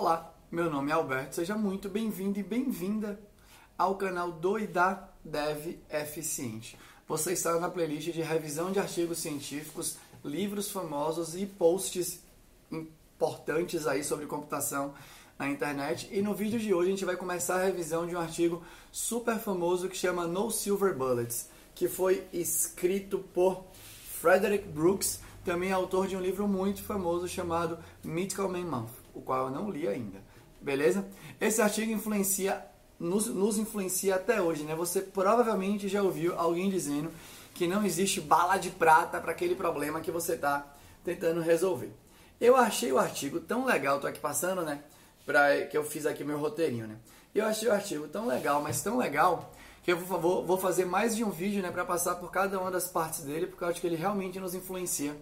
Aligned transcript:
Olá, 0.00 0.34
meu 0.50 0.70
nome 0.70 0.90
é 0.90 0.94
Alberto, 0.94 1.34
seja 1.34 1.54
muito 1.58 1.86
bem-vindo 1.86 2.40
e 2.40 2.42
bem-vinda 2.42 3.20
ao 3.76 3.96
canal 3.96 4.32
Doida 4.32 5.06
Dev 5.22 5.76
Eficiente. 5.90 6.78
Você 7.06 7.34
está 7.34 7.60
na 7.60 7.68
playlist 7.68 8.10
de 8.10 8.22
revisão 8.22 8.72
de 8.72 8.78
artigos 8.78 9.18
científicos, 9.18 9.98
livros 10.24 10.70
famosos 10.70 11.36
e 11.36 11.44
posts 11.44 12.18
importantes 12.72 13.86
aí 13.86 14.02
sobre 14.02 14.24
computação 14.24 14.94
na 15.38 15.50
internet. 15.50 16.08
E 16.10 16.22
no 16.22 16.32
vídeo 16.32 16.58
de 16.58 16.72
hoje 16.72 16.88
a 16.88 16.92
gente 16.92 17.04
vai 17.04 17.16
começar 17.18 17.56
a 17.56 17.64
revisão 17.66 18.06
de 18.06 18.16
um 18.16 18.20
artigo 18.20 18.62
super 18.90 19.38
famoso 19.38 19.86
que 19.86 19.98
chama 19.98 20.26
No 20.26 20.50
Silver 20.50 20.96
Bullets, 20.96 21.50
que 21.74 21.88
foi 21.88 22.26
escrito 22.32 23.18
por 23.18 23.66
Frederick 24.18 24.66
Brooks, 24.66 25.20
também 25.44 25.72
autor 25.72 26.06
de 26.06 26.16
um 26.16 26.22
livro 26.22 26.48
muito 26.48 26.82
famoso 26.82 27.28
chamado 27.28 27.78
Mythical 28.02 28.48
Man 28.48 28.64
Month, 28.64 28.99
o 29.14 29.20
qual 29.20 29.46
eu 29.46 29.50
não 29.50 29.70
li 29.70 29.86
ainda. 29.86 30.22
Beleza? 30.60 31.06
Esse 31.40 31.62
artigo 31.62 31.90
influencia 31.90 32.64
nos, 32.98 33.26
nos 33.26 33.56
influencia 33.56 34.16
até 34.16 34.42
hoje, 34.42 34.62
né? 34.62 34.74
Você 34.74 35.00
provavelmente 35.00 35.88
já 35.88 36.02
ouviu 36.02 36.38
alguém 36.38 36.68
dizendo 36.68 37.10
que 37.54 37.66
não 37.66 37.84
existe 37.84 38.20
bala 38.20 38.58
de 38.58 38.70
prata 38.70 39.18
para 39.20 39.32
aquele 39.32 39.54
problema 39.54 40.00
que 40.00 40.10
você 40.10 40.34
está 40.34 40.66
tentando 41.02 41.40
resolver. 41.40 41.92
Eu 42.38 42.56
achei 42.56 42.92
o 42.92 42.98
artigo 42.98 43.40
tão 43.40 43.64
legal, 43.64 44.00
tô 44.00 44.06
aqui 44.06 44.20
passando, 44.20 44.62
né? 44.62 44.82
Pra, 45.24 45.66
que 45.66 45.76
eu 45.76 45.84
fiz 45.84 46.06
aqui 46.06 46.24
meu 46.24 46.38
roteirinho, 46.38 46.86
né? 46.86 46.96
Eu 47.34 47.46
achei 47.46 47.68
o 47.68 47.72
artigo 47.72 48.08
tão 48.08 48.26
legal, 48.26 48.62
mas 48.62 48.82
tão 48.82 48.98
legal, 48.98 49.52
que 49.82 49.92
eu 49.92 49.98
vou, 49.98 50.44
vou 50.44 50.58
fazer 50.58 50.84
mais 50.84 51.16
de 51.16 51.24
um 51.24 51.30
vídeo, 51.30 51.62
né? 51.62 51.70
Para 51.70 51.84
passar 51.84 52.16
por 52.16 52.30
cada 52.30 52.58
uma 52.60 52.70
das 52.70 52.88
partes 52.88 53.22
dele, 53.22 53.46
porque 53.46 53.64
eu 53.64 53.68
acho 53.68 53.80
que 53.80 53.86
ele 53.86 53.96
realmente 53.96 54.38
nos 54.38 54.54
influencia 54.54 55.16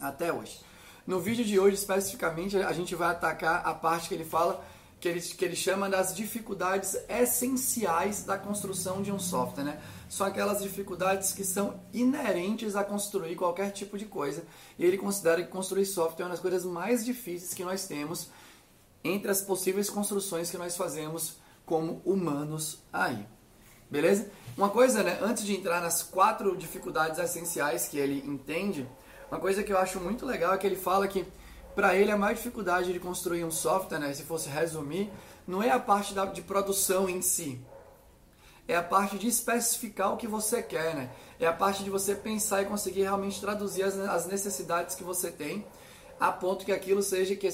até 0.00 0.32
hoje. 0.32 0.60
No 1.06 1.20
vídeo 1.20 1.44
de 1.44 1.60
hoje, 1.60 1.76
especificamente, 1.76 2.56
a 2.56 2.72
gente 2.72 2.94
vai 2.94 3.10
atacar 3.10 3.66
a 3.66 3.74
parte 3.74 4.08
que 4.08 4.14
ele 4.14 4.24
fala 4.24 4.64
que 4.98 5.08
ele, 5.08 5.20
que 5.20 5.44
ele 5.44 5.54
chama 5.54 5.90
das 5.90 6.16
dificuldades 6.16 6.96
essenciais 7.06 8.24
da 8.24 8.38
construção 8.38 9.02
de 9.02 9.12
um 9.12 9.18
software, 9.18 9.64
né? 9.64 9.82
São 10.08 10.26
aquelas 10.26 10.62
dificuldades 10.62 11.32
que 11.32 11.44
são 11.44 11.78
inerentes 11.92 12.74
a 12.74 12.82
construir 12.82 13.36
qualquer 13.36 13.70
tipo 13.70 13.98
de 13.98 14.06
coisa. 14.06 14.44
E 14.78 14.84
ele 14.84 14.96
considera 14.96 15.42
que 15.42 15.50
construir 15.50 15.84
software 15.84 16.22
é 16.22 16.24
uma 16.24 16.30
das 16.30 16.40
coisas 16.40 16.64
mais 16.64 17.04
difíceis 17.04 17.52
que 17.52 17.64
nós 17.64 17.86
temos 17.86 18.30
entre 19.04 19.30
as 19.30 19.42
possíveis 19.42 19.90
construções 19.90 20.50
que 20.50 20.56
nós 20.56 20.74
fazemos 20.74 21.36
como 21.66 22.00
humanos 22.02 22.78
aí. 22.90 23.26
Beleza? 23.90 24.30
Uma 24.56 24.70
coisa, 24.70 25.02
né, 25.02 25.18
antes 25.20 25.44
de 25.44 25.54
entrar 25.54 25.82
nas 25.82 26.02
quatro 26.02 26.56
dificuldades 26.56 27.18
essenciais 27.18 27.86
que 27.88 27.98
ele 27.98 28.26
entende, 28.26 28.88
uma 29.30 29.40
coisa 29.40 29.62
que 29.62 29.72
eu 29.72 29.78
acho 29.78 30.00
muito 30.00 30.24
legal 30.24 30.54
é 30.54 30.58
que 30.58 30.66
ele 30.66 30.76
fala 30.76 31.08
que 31.08 31.26
para 31.74 31.94
ele 31.94 32.10
a 32.10 32.16
maior 32.16 32.34
dificuldade 32.34 32.92
de 32.92 33.00
construir 33.00 33.44
um 33.44 33.50
software, 33.50 33.98
né, 33.98 34.12
se 34.12 34.22
fosse 34.22 34.48
resumir, 34.48 35.10
não 35.46 35.62
é 35.62 35.70
a 35.70 35.78
parte 35.78 36.14
da, 36.14 36.24
de 36.24 36.42
produção 36.42 37.08
em 37.08 37.20
si. 37.20 37.60
É 38.66 38.76
a 38.76 38.82
parte 38.82 39.18
de 39.18 39.26
especificar 39.26 40.12
o 40.12 40.16
que 40.16 40.26
você 40.26 40.62
quer, 40.62 40.94
né? 40.94 41.10
É 41.38 41.46
a 41.46 41.52
parte 41.52 41.84
de 41.84 41.90
você 41.90 42.14
pensar 42.14 42.62
e 42.62 42.64
conseguir 42.64 43.02
realmente 43.02 43.38
traduzir 43.38 43.82
as, 43.82 43.98
as 43.98 44.26
necessidades 44.26 44.94
que 44.94 45.04
você 45.04 45.30
tem 45.30 45.66
a 46.18 46.32
ponto 46.32 46.64
que 46.64 46.72
aquilo 46.72 47.02
seja 47.02 47.34
que 47.34 47.48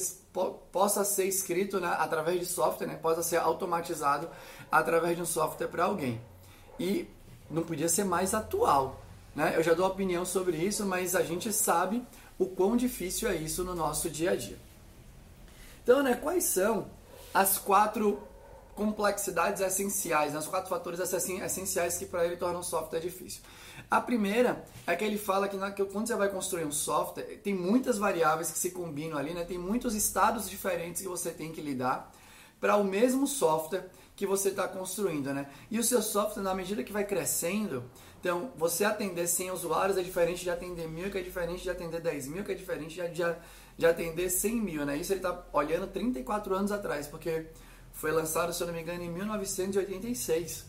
possa 0.71 1.05
ser 1.05 1.25
escrito 1.25 1.81
né, 1.81 1.95
através 1.99 2.39
de 2.39 2.47
software, 2.47 2.87
né, 2.87 2.97
possa 2.97 3.23
ser 3.23 3.39
automatizado 3.39 4.29
através 4.71 5.17
de 5.17 5.23
um 5.23 5.27
software 5.27 5.69
para 5.69 5.85
alguém. 5.85 6.21
E 6.79 7.09
não 7.51 7.63
podia 7.63 7.89
ser 7.89 8.05
mais 8.05 8.35
atual. 8.35 9.01
Né? 9.35 9.55
Eu 9.57 9.63
já 9.63 9.75
dou 9.75 9.87
opinião 9.87 10.25
sobre 10.25 10.57
isso, 10.57 10.85
mas 10.85 11.15
a 11.15 11.23
gente 11.23 11.53
sabe 11.53 12.05
o 12.39 12.47
quão 12.47 12.77
difícil 12.77 13.29
é 13.29 13.37
isso 13.37 13.63
no 13.65 13.75
nosso 13.75 14.09
dia 14.11 14.33
a 14.33 14.37
dia. 14.37 14.59
Então, 15.83 16.03
né, 16.03 16.15
quais 16.15 16.45
são 16.45 16.87
as 17.33 17.59
quatro 17.59 18.21
complexidades 18.75 19.61
essenciais, 19.61 20.33
né, 20.33 20.39
os 20.39 20.47
quatro 20.47 20.71
fatores 20.71 21.01
essenciais 21.01 21.99
que 21.99 22.07
para 22.07 22.25
ele 22.25 22.37
tornam 22.37 22.61
o 22.61 22.65
software 22.65 23.01
difícil? 23.01 23.43
A 23.91 24.01
primeira 24.01 24.65
é 24.87 24.95
que 24.97 25.05
ele 25.05 25.19
fala 25.19 25.49
que, 25.49 25.57
na, 25.57 25.71
que 25.71 25.85
quando 25.85 26.07
você 26.07 26.15
vai 26.15 26.29
construir 26.29 26.65
um 26.65 26.73
software, 26.73 27.41
tem 27.43 27.55
muitas 27.55 27.99
variáveis 27.99 28.51
que 28.51 28.59
se 28.59 28.71
combinam 28.71 29.19
ali, 29.19 29.35
né, 29.35 29.45
tem 29.45 29.59
muitos 29.59 29.95
estados 29.95 30.49
diferentes 30.49 31.03
que 31.03 31.09
você 31.09 31.31
tem 31.31 31.53
que 31.53 31.61
lidar 31.61 32.13
para 32.61 32.77
o 32.77 32.85
mesmo 32.85 33.27
software 33.27 33.89
que 34.15 34.27
você 34.27 34.51
está 34.51 34.69
construindo, 34.69 35.33
né? 35.33 35.49
E 35.71 35.79
o 35.79 35.83
seu 35.83 36.03
software, 36.03 36.43
na 36.43 36.55
medida 36.55 36.85
que 36.85 36.93
vai 36.93 37.05
crescendo, 37.05 37.83
então 38.21 38.53
você 38.57 38.85
atender 38.85 39.27
100 39.27 39.51
usuários 39.51 39.97
é 39.97 40.03
diferente 40.03 40.43
de 40.43 40.51
atender 40.51 40.87
mil, 40.87 41.11
que 41.11 41.19
é 41.19 41.23
diferente 41.23 41.63
de 41.63 41.71
atender 41.71 42.01
10 42.01 42.29
mil, 42.29 42.45
que 42.45 42.53
é 42.53 42.55
diferente 42.55 43.01
de, 43.01 43.09
de, 43.09 43.23
de 43.79 43.87
atender 43.87 44.29
100 44.29 44.57
mil, 44.57 44.85
né? 44.85 44.97
Isso 44.97 45.13
ele 45.13 45.21
está 45.21 45.47
olhando 45.53 45.87
34 45.87 46.55
anos 46.55 46.71
atrás, 46.71 47.07
porque 47.07 47.47
foi 47.93 48.13
lançado, 48.13 48.53
se 48.53 48.63
eu 48.63 48.67
não 48.67 48.75
me 48.75 48.83
engano, 48.83 49.03
em 49.03 49.11
1986 49.11 50.69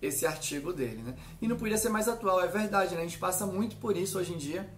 esse 0.00 0.26
artigo 0.26 0.72
dele, 0.72 1.02
né? 1.02 1.14
E 1.40 1.48
não 1.48 1.56
podia 1.56 1.76
ser 1.76 1.88
mais 1.88 2.08
atual, 2.08 2.40
é 2.40 2.46
verdade, 2.46 2.94
né? 2.94 3.02
A 3.02 3.04
gente 3.04 3.18
passa 3.18 3.46
muito 3.46 3.76
por 3.76 3.96
isso 3.96 4.18
hoje 4.18 4.32
em 4.32 4.38
dia 4.38 4.68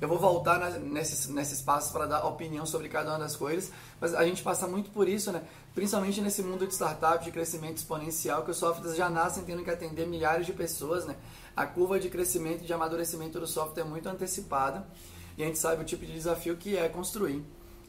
eu 0.00 0.08
vou 0.08 0.18
voltar 0.18 0.58
na, 0.58 0.70
nesses, 0.70 1.28
nesses 1.28 1.60
para 1.62 2.06
dar 2.06 2.24
opinião 2.24 2.64
sobre 2.64 2.88
cada 2.88 3.10
uma 3.10 3.18
das 3.18 3.34
coisas, 3.34 3.72
mas 4.00 4.14
a 4.14 4.24
gente 4.24 4.42
passa 4.42 4.66
muito 4.66 4.90
por 4.90 5.08
isso, 5.08 5.32
né? 5.32 5.42
principalmente 5.74 6.20
nesse 6.20 6.42
mundo 6.42 6.66
de 6.66 6.74
startup, 6.74 7.24
de 7.24 7.30
crescimento 7.30 7.78
exponencial, 7.78 8.44
que 8.44 8.50
os 8.50 8.56
softwares 8.56 8.96
já 8.96 9.10
nascem 9.10 9.44
tendo 9.44 9.64
que 9.64 9.70
atender 9.70 10.06
milhares 10.06 10.46
de 10.46 10.52
pessoas. 10.52 11.04
Né? 11.04 11.16
A 11.56 11.66
curva 11.66 11.98
de 11.98 12.08
crescimento 12.08 12.62
e 12.62 12.66
de 12.66 12.72
amadurecimento 12.72 13.40
do 13.40 13.46
software 13.46 13.82
é 13.82 13.86
muito 13.86 14.08
antecipada 14.08 14.86
e 15.36 15.42
a 15.42 15.46
gente 15.46 15.58
sabe 15.58 15.82
o 15.82 15.84
tipo 15.84 16.04
de 16.04 16.12
desafio 16.12 16.56
que 16.56 16.76
é 16.76 16.88
construir 16.88 17.44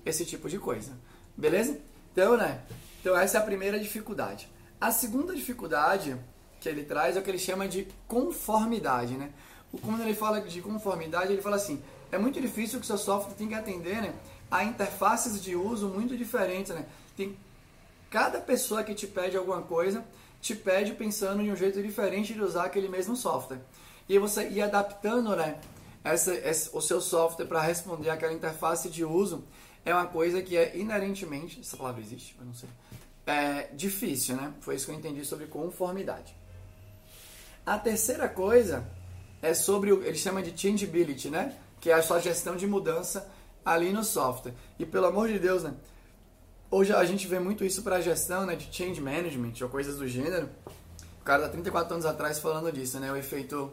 esse 0.06 0.26
tipo 0.26 0.50
de 0.50 0.58
coisa. 0.58 0.92
Beleza? 1.36 1.80
Então, 2.12 2.36
né? 2.36 2.62
Então, 3.02 3.18
essa 3.18 3.38
é 3.38 3.42
a 3.42 3.44
primeira 3.44 3.80
dificuldade. 3.80 4.50
A 4.80 4.92
segunda 4.92 5.36
dificuldade 5.36 6.18
que 6.60 6.68
ele 6.68 6.84
traz 6.84 7.16
é 7.16 7.20
o 7.20 7.24
que 7.24 7.30
ele 7.30 7.40
chama 7.40 7.68
de 7.68 7.88
conformidade, 8.08 9.14
né? 9.14 9.32
Quando 9.82 10.02
ele 10.02 10.14
fala 10.14 10.42
de 10.42 10.62
conformidade, 10.62 11.32
ele 11.32 11.42
fala 11.42 11.56
assim: 11.56 11.82
é 12.12 12.18
muito 12.18 12.40
difícil 12.42 12.80
que 12.80 12.86
o 12.86 12.88
seu 12.88 12.98
software 12.98 13.36
tenha 13.36 13.50
que 13.50 13.56
atender 13.56 14.02
né, 14.02 14.14
a 14.50 14.64
interfaces 14.64 15.42
de 15.42 15.56
uso 15.56 15.88
muito 15.90 16.18
diferentes. 16.18 16.74
Né? 16.74 16.86
Tem, 17.16 17.38
cada 18.10 18.40
pessoa 18.40 18.84
que 18.84 18.94
te 18.94 19.08
pede 19.08 19.38
alguma 19.38 19.62
coisa 19.62 20.04
te 20.42 20.56
pede 20.56 20.94
pensando 20.94 21.42
em 21.42 21.52
um 21.52 21.56
jeito 21.56 21.82
diferente 21.84 22.34
de 22.34 22.42
usar 22.42 22.66
aquele 22.66 22.88
mesmo 22.88 23.16
software. 23.16 23.60
E 24.08 24.18
você 24.18 24.48
ir 24.50 24.62
adaptando 24.62 25.36
né, 25.36 25.60
essa, 26.04 26.32
o 26.74 26.82
seu 26.82 27.02
software 27.02 27.46
para 27.46 27.62
responder 27.62 28.10
aquela 28.10 28.34
interface 28.34 28.90
de 28.90 29.04
uso 29.04 29.44
é 29.86 29.94
uma 29.94 30.08
coisa 30.08 30.42
que 30.42 30.58
é 30.58 30.78
inerentemente, 30.78 31.60
essa 31.60 31.78
palavra 31.78 32.02
existe? 32.02 32.36
Eu 32.40 32.46
não 32.46 32.54
sei. 32.54 32.70
É 33.26 33.70
difícil, 33.74 34.36
né? 34.36 34.54
Foi 34.62 34.76
isso 34.76 34.86
que 34.86 34.92
eu 34.92 34.96
entendi 34.96 35.24
sobre 35.24 35.46
conformidade. 35.46 36.36
A 37.66 37.78
terceira 37.78 38.28
coisa 38.28 38.90
é 39.42 39.54
sobre 39.54 39.92
o 39.92 40.04
ele 40.04 40.18
chama 40.18 40.42
de 40.42 40.60
changeability, 40.60 41.30
né? 41.30 41.56
Que 41.80 41.90
é 41.90 41.94
a 41.94 42.02
sua 42.02 42.20
gestão 42.20 42.56
de 42.56 42.68
mudança 42.68 43.30
ali 43.64 43.92
no 43.92 44.04
software. 44.04 44.54
E 44.78 44.86
pelo 44.86 45.06
amor 45.06 45.28
de 45.28 45.40
Deus, 45.40 45.64
né? 45.64 45.74
Hoje 46.72 46.94
a 46.94 47.04
gente 47.04 47.28
vê 47.28 47.40
muito 47.40 47.66
isso 47.66 47.82
para 47.82 48.00
gestão 48.00 48.46
né, 48.46 48.56
de 48.56 48.74
change 48.76 49.02
management 49.02 49.54
ou 49.62 49.70
coisas 49.70 49.98
do 49.98 50.08
gênero. 50.08 50.50
O 51.20 51.24
cara 51.24 51.44
tá 51.44 51.50
34 51.50 51.94
anos 51.94 52.06
atrás 52.06 52.40
falando 52.40 52.72
disso, 52.72 53.00
né? 53.00 53.12
O 53.12 53.16
efeito 53.16 53.72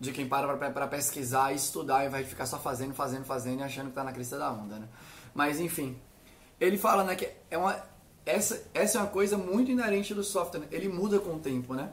de 0.00 0.12
quem 0.12 0.26
para 0.26 0.56
para 0.56 0.88
pesquisar 0.88 1.52
e 1.52 1.56
estudar 1.56 2.04
e 2.04 2.08
vai 2.08 2.24
ficar 2.24 2.46
só 2.46 2.58
fazendo, 2.58 2.94
fazendo, 2.94 3.24
fazendo 3.24 3.60
e 3.60 3.62
achando 3.62 3.88
que 3.88 3.94
tá 3.94 4.02
na 4.02 4.12
crista 4.12 4.38
da 4.38 4.50
onda, 4.50 4.78
né? 4.78 4.88
Mas 5.34 5.60
enfim, 5.60 5.96
ele 6.58 6.76
fala, 6.76 7.04
né, 7.04 7.14
que 7.14 7.28
é 7.50 7.56
uma 7.56 7.82
essa, 8.24 8.62
essa 8.72 8.98
é 8.98 9.00
uma 9.00 9.10
coisa 9.10 9.36
muito 9.36 9.70
inerente 9.70 10.14
do 10.14 10.22
software, 10.22 10.60
né? 10.60 10.68
ele 10.70 10.88
muda 10.88 11.18
com 11.18 11.34
o 11.34 11.38
tempo, 11.38 11.74
né? 11.74 11.92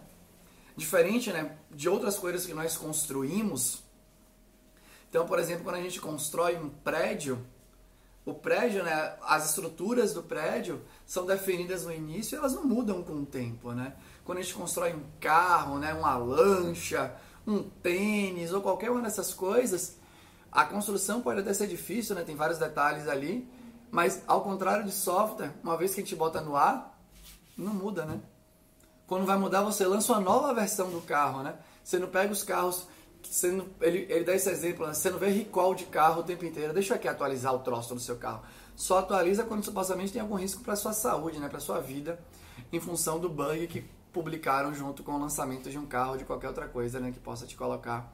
Diferente, 0.77 1.31
né, 1.31 1.57
de 1.71 1.89
outras 1.89 2.17
coisas 2.17 2.45
que 2.45 2.53
nós 2.53 2.77
construímos, 2.77 3.83
então, 5.09 5.25
por 5.25 5.39
exemplo, 5.39 5.63
quando 5.63 5.77
a 5.77 5.81
gente 5.81 5.99
constrói 5.99 6.55
um 6.57 6.69
prédio, 6.69 7.43
o 8.25 8.33
prédio, 8.33 8.83
né, 8.83 9.15
as 9.23 9.47
estruturas 9.47 10.13
do 10.13 10.21
prédio 10.21 10.81
são 11.05 11.25
definidas 11.25 11.83
no 11.83 11.91
início 11.91 12.35
e 12.35 12.37
elas 12.37 12.53
não 12.53 12.63
mudam 12.63 13.01
com 13.01 13.13
o 13.13 13.25
tempo, 13.25 13.71
né? 13.71 13.95
Quando 14.23 14.37
a 14.37 14.41
gente 14.41 14.53
constrói 14.53 14.93
um 14.93 15.03
carro, 15.19 15.79
né, 15.79 15.93
uma 15.95 16.15
lancha, 16.15 17.15
um 17.47 17.63
tênis 17.63 18.53
ou 18.53 18.61
qualquer 18.61 18.91
uma 18.91 19.01
dessas 19.01 19.33
coisas, 19.33 19.97
a 20.51 20.63
construção 20.65 21.21
pode 21.21 21.39
até 21.39 21.53
ser 21.53 21.67
difícil, 21.67 22.15
né? 22.15 22.23
Tem 22.23 22.35
vários 22.35 22.59
detalhes 22.59 23.07
ali, 23.07 23.49
mas 23.89 24.21
ao 24.27 24.41
contrário 24.41 24.85
de 24.85 24.91
software, 24.91 25.51
uma 25.63 25.75
vez 25.75 25.95
que 25.95 26.01
a 26.01 26.03
gente 26.03 26.15
bota 26.15 26.39
no 26.39 26.55
ar, 26.55 26.99
não 27.57 27.73
muda, 27.73 28.05
né? 28.05 28.19
Quando 29.07 29.25
vai 29.25 29.39
mudar, 29.39 29.63
você 29.63 29.87
lança 29.87 30.13
uma 30.13 30.21
nova 30.21 30.53
versão 30.53 30.91
do 30.91 31.01
carro, 31.01 31.41
né? 31.41 31.55
Você 31.83 31.97
não 31.97 32.07
pega 32.07 32.31
os 32.31 32.43
carros 32.43 32.85
ele, 33.81 34.05
ele 34.09 34.23
dá 34.23 34.35
esse 34.35 34.49
exemplo, 34.49 34.87
né? 34.87 34.93
você 34.93 35.09
não 35.09 35.19
vê 35.19 35.29
recall 35.29 35.75
de 35.75 35.85
carro 35.85 36.21
o 36.21 36.23
tempo 36.23 36.45
inteiro. 36.45 36.73
Deixa 36.73 36.93
eu 36.93 36.97
aqui 36.97 37.07
atualizar 37.07 37.53
o 37.53 37.59
troço 37.59 37.93
no 37.93 37.99
seu 37.99 38.17
carro. 38.17 38.41
Só 38.75 38.99
atualiza 38.99 39.43
quando 39.43 39.63
supostamente 39.63 40.11
tem 40.13 40.21
algum 40.21 40.35
risco 40.35 40.63
para 40.63 40.75
sua 40.75 40.93
saúde, 40.93 41.39
né? 41.39 41.49
para 41.49 41.59
sua 41.59 41.79
vida, 41.79 42.19
em 42.71 42.79
função 42.79 43.19
do 43.19 43.29
bug 43.29 43.67
que 43.67 43.83
publicaram 44.11 44.73
junto 44.73 45.03
com 45.03 45.13
o 45.13 45.19
lançamento 45.19 45.69
de 45.69 45.77
um 45.77 45.85
carro 45.85 46.11
ou 46.11 46.17
de 46.17 46.25
qualquer 46.25 46.47
outra 46.47 46.67
coisa 46.67 46.99
né? 46.99 47.11
que 47.11 47.19
possa 47.19 47.45
te 47.45 47.55
colocar 47.55 48.13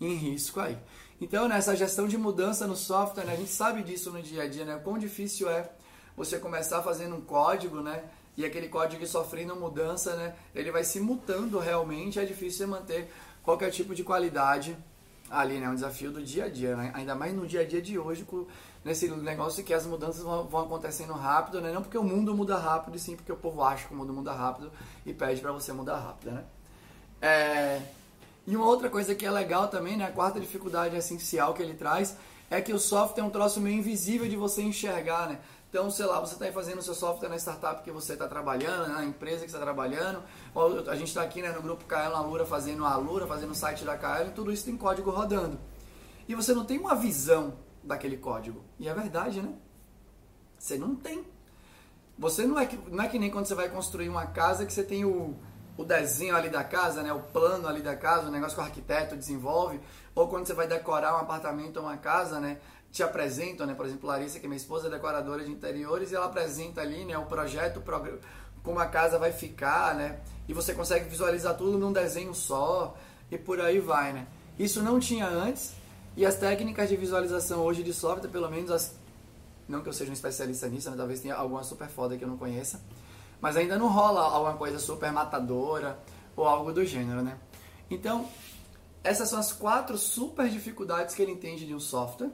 em 0.00 0.14
risco 0.14 0.60
aí. 0.60 0.76
Então, 1.20 1.48
nessa 1.48 1.74
gestão 1.76 2.06
de 2.08 2.18
mudança 2.18 2.66
no 2.66 2.76
software, 2.76 3.24
né? 3.24 3.34
a 3.34 3.36
gente 3.36 3.50
sabe 3.50 3.82
disso 3.82 4.10
no 4.10 4.20
dia 4.20 4.42
a 4.42 4.48
dia, 4.48 4.64
né? 4.64 4.76
o 4.76 4.80
quão 4.80 4.98
difícil 4.98 5.48
é 5.48 5.70
você 6.16 6.38
começar 6.38 6.82
fazendo 6.82 7.14
um 7.14 7.20
código, 7.20 7.80
né? 7.80 8.02
E 8.36 8.44
aquele 8.44 8.68
código 8.68 9.06
sofrendo 9.06 9.54
mudança, 9.56 10.16
né? 10.16 10.34
Ele 10.54 10.70
vai 10.70 10.82
se 10.82 10.98
mutando 11.00 11.58
realmente, 11.58 12.18
é 12.18 12.24
difícil 12.24 12.66
manter 12.68 13.10
qualquer 13.46 13.70
tipo 13.70 13.94
de 13.94 14.02
qualidade 14.02 14.76
ali, 15.30 15.58
né? 15.58 15.66
É 15.66 15.70
um 15.70 15.74
desafio 15.74 16.10
do 16.10 16.20
dia 16.22 16.46
a 16.46 16.48
dia, 16.48 16.76
né? 16.76 16.90
Ainda 16.94 17.14
mais 17.14 17.32
no 17.32 17.46
dia 17.46 17.60
a 17.60 17.64
dia 17.64 17.80
de 17.80 17.96
hoje, 17.96 18.24
com, 18.24 18.44
nesse 18.84 19.08
negócio 19.08 19.62
que 19.62 19.72
as 19.72 19.86
mudanças 19.86 20.22
vão, 20.22 20.44
vão, 20.44 20.62
acontecendo 20.62 21.12
rápido, 21.12 21.60
né? 21.60 21.72
Não 21.72 21.80
porque 21.80 21.96
o 21.96 22.02
mundo 22.02 22.34
muda 22.34 22.58
rápido, 22.58 22.96
e 22.96 22.98
sim 22.98 23.14
porque 23.14 23.30
o 23.30 23.36
povo 23.36 23.62
acha 23.62 23.86
que 23.86 23.94
o 23.94 23.96
mundo 23.96 24.12
muda 24.12 24.32
rápido 24.32 24.70
e 25.06 25.14
pede 25.14 25.40
para 25.40 25.52
você 25.52 25.72
mudar 25.72 25.98
rápido, 25.98 26.32
né? 26.32 26.44
É... 27.22 27.82
E 28.46 28.56
uma 28.56 28.66
outra 28.66 28.90
coisa 28.90 29.14
que 29.14 29.24
é 29.24 29.30
legal 29.30 29.68
também, 29.68 29.96
né? 29.96 30.06
A 30.06 30.12
quarta 30.12 30.40
dificuldade 30.40 30.96
essencial 30.96 31.54
que 31.54 31.62
ele 31.62 31.74
traz 31.74 32.16
é 32.50 32.60
que 32.60 32.72
o 32.72 32.78
software 32.78 33.22
é 33.22 33.26
um 33.26 33.30
troço 33.30 33.60
meio 33.60 33.78
invisível 33.78 34.28
de 34.28 34.36
você 34.36 34.62
enxergar, 34.62 35.28
né? 35.28 35.38
Então, 35.68 35.90
sei 35.90 36.06
lá, 36.06 36.20
você 36.20 36.34
está 36.34 36.50
fazendo 36.52 36.78
o 36.78 36.82
seu 36.82 36.94
software 36.94 37.28
na 37.28 37.36
startup 37.36 37.82
que 37.82 37.90
você 37.90 38.12
está 38.12 38.28
trabalhando, 38.28 38.88
na 38.88 39.04
empresa 39.04 39.40
que 39.40 39.46
está 39.46 39.58
trabalhando, 39.58 40.22
a 40.88 40.96
gente 40.96 41.08
está 41.08 41.22
aqui 41.22 41.42
né, 41.42 41.50
no 41.50 41.60
grupo 41.60 41.84
KL 41.84 42.10
na 42.10 42.20
Lura 42.20 42.46
fazendo 42.46 42.84
a 42.84 42.96
Lura, 42.96 43.26
fazendo 43.26 43.50
o 43.50 43.54
site 43.54 43.84
da 43.84 43.96
KL, 43.96 44.30
tudo 44.34 44.52
isso 44.52 44.64
tem 44.64 44.76
código 44.76 45.10
rodando. 45.10 45.58
E 46.28 46.34
você 46.34 46.54
não 46.54 46.64
tem 46.64 46.78
uma 46.78 46.94
visão 46.94 47.58
daquele 47.82 48.16
código. 48.16 48.64
E 48.78 48.88
é 48.88 48.94
verdade, 48.94 49.42
né? 49.42 49.54
Você 50.58 50.78
não 50.78 50.94
tem. 50.94 51.26
Você 52.18 52.46
não 52.46 52.58
é 52.58 52.66
que, 52.66 52.76
não 52.90 53.04
é 53.04 53.08
que 53.08 53.18
nem 53.18 53.30
quando 53.30 53.46
você 53.46 53.54
vai 53.54 53.68
construir 53.68 54.08
uma 54.08 54.26
casa 54.26 54.64
que 54.64 54.72
você 54.72 54.82
tem 54.82 55.04
o, 55.04 55.36
o 55.76 55.84
desenho 55.84 56.34
ali 56.36 56.48
da 56.48 56.64
casa, 56.64 57.02
né? 57.02 57.12
o 57.12 57.20
plano 57.20 57.68
ali 57.68 57.82
da 57.82 57.94
casa, 57.96 58.28
o 58.28 58.30
negócio 58.30 58.54
que 58.54 58.60
o 58.60 58.64
arquiteto 58.64 59.16
desenvolve, 59.16 59.80
ou 60.14 60.28
quando 60.28 60.46
você 60.46 60.54
vai 60.54 60.66
decorar 60.66 61.14
um 61.14 61.18
apartamento 61.18 61.76
ou 61.76 61.84
uma 61.84 61.96
casa, 61.96 62.40
né? 62.40 62.58
te 62.90 63.02
apresentam, 63.02 63.66
né? 63.66 63.74
Por 63.74 63.84
exemplo, 63.84 64.08
Larissa, 64.08 64.38
que 64.40 64.46
é 64.46 64.48
minha 64.48 64.56
esposa, 64.56 64.88
é 64.88 64.90
decoradora 64.90 65.44
de 65.44 65.50
interiores, 65.50 66.10
e 66.10 66.14
ela 66.14 66.26
apresenta 66.26 66.80
ali, 66.80 67.04
né, 67.04 67.18
o 67.18 67.26
projeto, 67.26 67.82
como 68.62 68.78
a 68.78 68.86
casa 68.86 69.18
vai 69.18 69.32
ficar, 69.32 69.94
né? 69.94 70.18
E 70.48 70.54
você 70.54 70.72
consegue 70.72 71.06
visualizar 71.08 71.56
tudo 71.56 71.76
num 71.76 71.92
desenho 71.92 72.34
só 72.34 72.96
e 73.30 73.36
por 73.36 73.60
aí 73.60 73.80
vai, 73.80 74.14
né? 74.14 74.26
Isso 74.58 74.82
não 74.82 74.98
tinha 74.98 75.26
antes 75.26 75.74
e 76.16 76.24
as 76.24 76.36
técnicas 76.36 76.88
de 76.88 76.96
visualização 76.96 77.60
hoje 77.60 77.82
de 77.82 77.92
software, 77.92 78.30
pelo 78.30 78.50
menos 78.50 78.70
as 78.70 78.94
não 79.68 79.82
que 79.82 79.88
eu 79.88 79.92
seja 79.92 80.10
um 80.10 80.14
especialista 80.14 80.68
nisso, 80.68 80.90
né? 80.90 80.96
talvez 80.96 81.20
tenha 81.20 81.34
alguma 81.34 81.62
super 81.64 81.88
foda 81.88 82.16
que 82.16 82.22
eu 82.22 82.28
não 82.28 82.36
conheça, 82.36 82.80
mas 83.46 83.56
ainda 83.56 83.78
não 83.78 83.86
rola 83.86 84.22
alguma 84.22 84.54
coisa 84.54 84.76
super 84.76 85.12
matadora 85.12 85.96
ou 86.34 86.48
algo 86.48 86.72
do 86.72 86.84
gênero, 86.84 87.22
né? 87.22 87.38
Então, 87.88 88.28
essas 89.04 89.28
são 89.28 89.38
as 89.38 89.52
quatro 89.52 89.96
super 89.96 90.48
dificuldades 90.48 91.14
que 91.14 91.22
ele 91.22 91.30
entende 91.30 91.64
de 91.64 91.72
um 91.72 91.78
software 91.78 92.32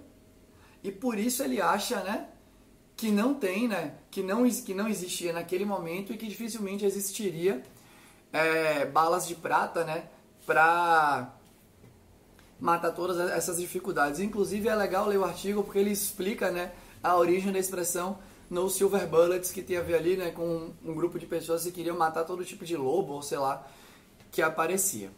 e 0.82 0.90
por 0.90 1.18
isso 1.18 1.42
ele 1.42 1.60
acha, 1.60 2.02
né, 2.02 2.28
que 2.96 3.10
não 3.10 3.34
tem, 3.34 3.68
né, 3.68 3.92
que 4.10 4.22
não, 4.22 4.48
que 4.48 4.72
não 4.72 4.88
existia 4.88 5.34
naquele 5.34 5.66
momento 5.66 6.14
e 6.14 6.16
que 6.16 6.26
dificilmente 6.26 6.86
existiria 6.86 7.62
é, 8.32 8.86
balas 8.86 9.28
de 9.28 9.34
prata, 9.34 9.84
né, 9.84 10.08
para 10.46 11.30
matar 12.58 12.92
todas 12.92 13.18
essas 13.32 13.58
dificuldades. 13.58 14.18
Inclusive 14.18 14.66
é 14.66 14.74
legal 14.74 15.06
ler 15.06 15.18
o 15.18 15.26
artigo 15.26 15.62
porque 15.62 15.78
ele 15.78 15.90
explica, 15.90 16.50
né, 16.50 16.72
a 17.02 17.14
origem 17.14 17.52
da 17.52 17.58
expressão 17.58 18.16
no 18.52 18.68
Silver 18.68 19.08
Bullets 19.08 19.50
que 19.50 19.62
tem 19.62 19.78
a 19.78 19.80
ver 19.80 19.94
ali, 19.94 20.14
né, 20.14 20.30
com 20.30 20.72
um 20.84 20.94
grupo 20.94 21.18
de 21.18 21.24
pessoas 21.24 21.64
que 21.64 21.72
queriam 21.72 21.96
matar 21.96 22.24
todo 22.24 22.44
tipo 22.44 22.66
de 22.66 22.76
lobo 22.76 23.14
ou 23.14 23.22
sei 23.22 23.38
lá 23.38 23.66
que 24.30 24.42
aparecia. 24.42 25.10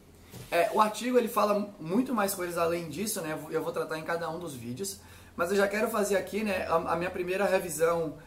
É, 0.53 0.71
o 0.73 0.81
artigo 0.81 1.19
ele 1.19 1.27
fala 1.27 1.75
muito 1.81 2.15
mais 2.15 2.33
coisas 2.33 2.57
além 2.57 2.89
disso, 2.89 3.21
né? 3.21 3.37
Eu 3.51 3.63
vou 3.63 3.73
tratar 3.73 3.99
em 3.99 4.05
cada 4.05 4.31
um 4.31 4.39
dos 4.39 4.55
vídeos. 4.55 5.01
Mas 5.35 5.51
eu 5.51 5.57
já 5.57 5.67
quero 5.67 5.89
fazer 5.89 6.17
aqui 6.17 6.45
né, 6.45 6.65
a, 6.69 6.93
a 6.93 6.97
minha 6.97 7.11
primeira 7.11 7.45
revisão 7.45 8.19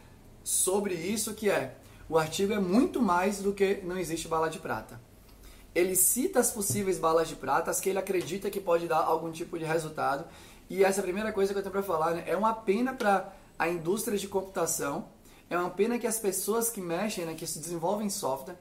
sobre 0.44 0.92
isso, 0.92 1.32
que 1.32 1.48
é 1.48 1.76
o 2.06 2.18
artigo 2.18 2.52
é 2.52 2.58
muito 2.58 3.00
mais 3.00 3.40
do 3.40 3.54
que 3.54 3.80
não 3.84 3.96
existe 3.96 4.28
bala 4.28 4.50
de 4.50 4.58
prata. 4.58 5.00
Ele 5.74 5.96
cita 5.96 6.38
as 6.40 6.50
possíveis 6.50 6.98
balas 6.98 7.28
de 7.28 7.34
prata, 7.34 7.70
as 7.70 7.80
que 7.80 7.88
ele 7.88 7.98
acredita 7.98 8.50
que 8.50 8.60
pode 8.60 8.86
dar 8.86 8.98
algum 8.98 9.30
tipo 9.30 9.58
de 9.58 9.64
resultado. 9.64 10.26
E 10.68 10.84
essa 10.84 10.98
é 10.98 11.00
a 11.00 11.04
primeira 11.04 11.32
coisa 11.32 11.52
que 11.52 11.58
eu 11.58 11.62
tenho 11.62 11.72
para 11.72 11.82
falar. 11.82 12.12
Né? 12.12 12.24
É 12.26 12.36
uma 12.36 12.52
pena 12.52 12.92
para 12.92 13.32
a 13.58 13.68
indústria 13.68 14.16
de 14.16 14.28
computação, 14.28 15.08
é 15.50 15.58
uma 15.58 15.70
pena 15.70 15.98
que 15.98 16.06
as 16.06 16.18
pessoas 16.18 16.70
que 16.70 16.80
mexem, 16.80 17.24
né, 17.24 17.34
que 17.34 17.46
se 17.46 17.58
desenvolvem 17.58 18.08
software, 18.10 18.56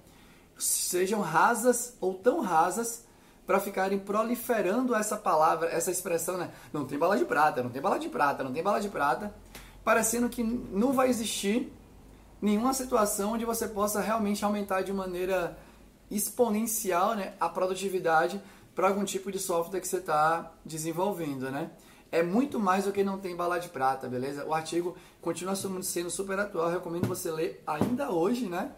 sejam 0.58 1.22
rasas 1.22 1.96
ou 2.00 2.14
tão 2.14 2.42
rasas 2.42 3.06
para 3.46 3.60
ficarem 3.60 4.00
proliferando 4.00 4.96
essa 4.96 5.16
palavra, 5.16 5.70
essa 5.70 5.92
expressão, 5.92 6.38
né? 6.38 6.52
Não 6.74 6.86
tem 6.86 6.98
bala 6.98 7.18
de 7.18 7.24
prata, 7.24 7.64
não 7.64 7.70
tem 7.70 7.82
bala 7.82 7.98
de 7.98 8.10
prata, 8.10 8.44
não 8.44 8.52
tem 8.52 8.62
bala 8.62 8.82
de 8.82 8.90
prata, 8.90 9.34
parecendo 9.86 10.28
que 10.28 10.44
não 10.44 10.92
vai 10.92 11.10
existir 11.10 11.72
nenhuma 12.42 12.74
situação 12.74 13.34
onde 13.34 13.46
você 13.46 13.68
possa 13.68 14.02
realmente 14.02 14.44
aumentar 14.44 14.82
de 14.82 14.92
maneira 14.92 15.58
exponencial 16.12 17.16
né, 17.16 17.36
a 17.40 17.48
produtividade 17.48 18.42
para 18.76 18.90
algum 18.90 19.04
tipo 19.04 19.32
de 19.32 19.40
software 19.40 19.80
que 19.80 19.88
você 19.88 19.98
está 19.98 20.52
desenvolvendo, 20.66 21.50
né? 21.50 21.72
É 22.12 22.24
muito 22.24 22.60
mais 22.60 22.86
do 22.86 22.92
que 22.92 23.04
não 23.04 23.20
tem 23.20 23.36
bala 23.36 23.60
de 23.60 23.70
prata, 23.70 24.08
beleza? 24.08 24.46
O 24.46 24.54
artigo 24.54 24.96
continua 25.22 25.56
sendo 25.56 26.10
super 26.10 26.40
atual, 26.40 26.70
recomendo 26.70 27.08
você 27.08 27.30
ler 27.30 27.62
ainda 27.68 28.12
hoje, 28.12 28.48
né? 28.48 28.72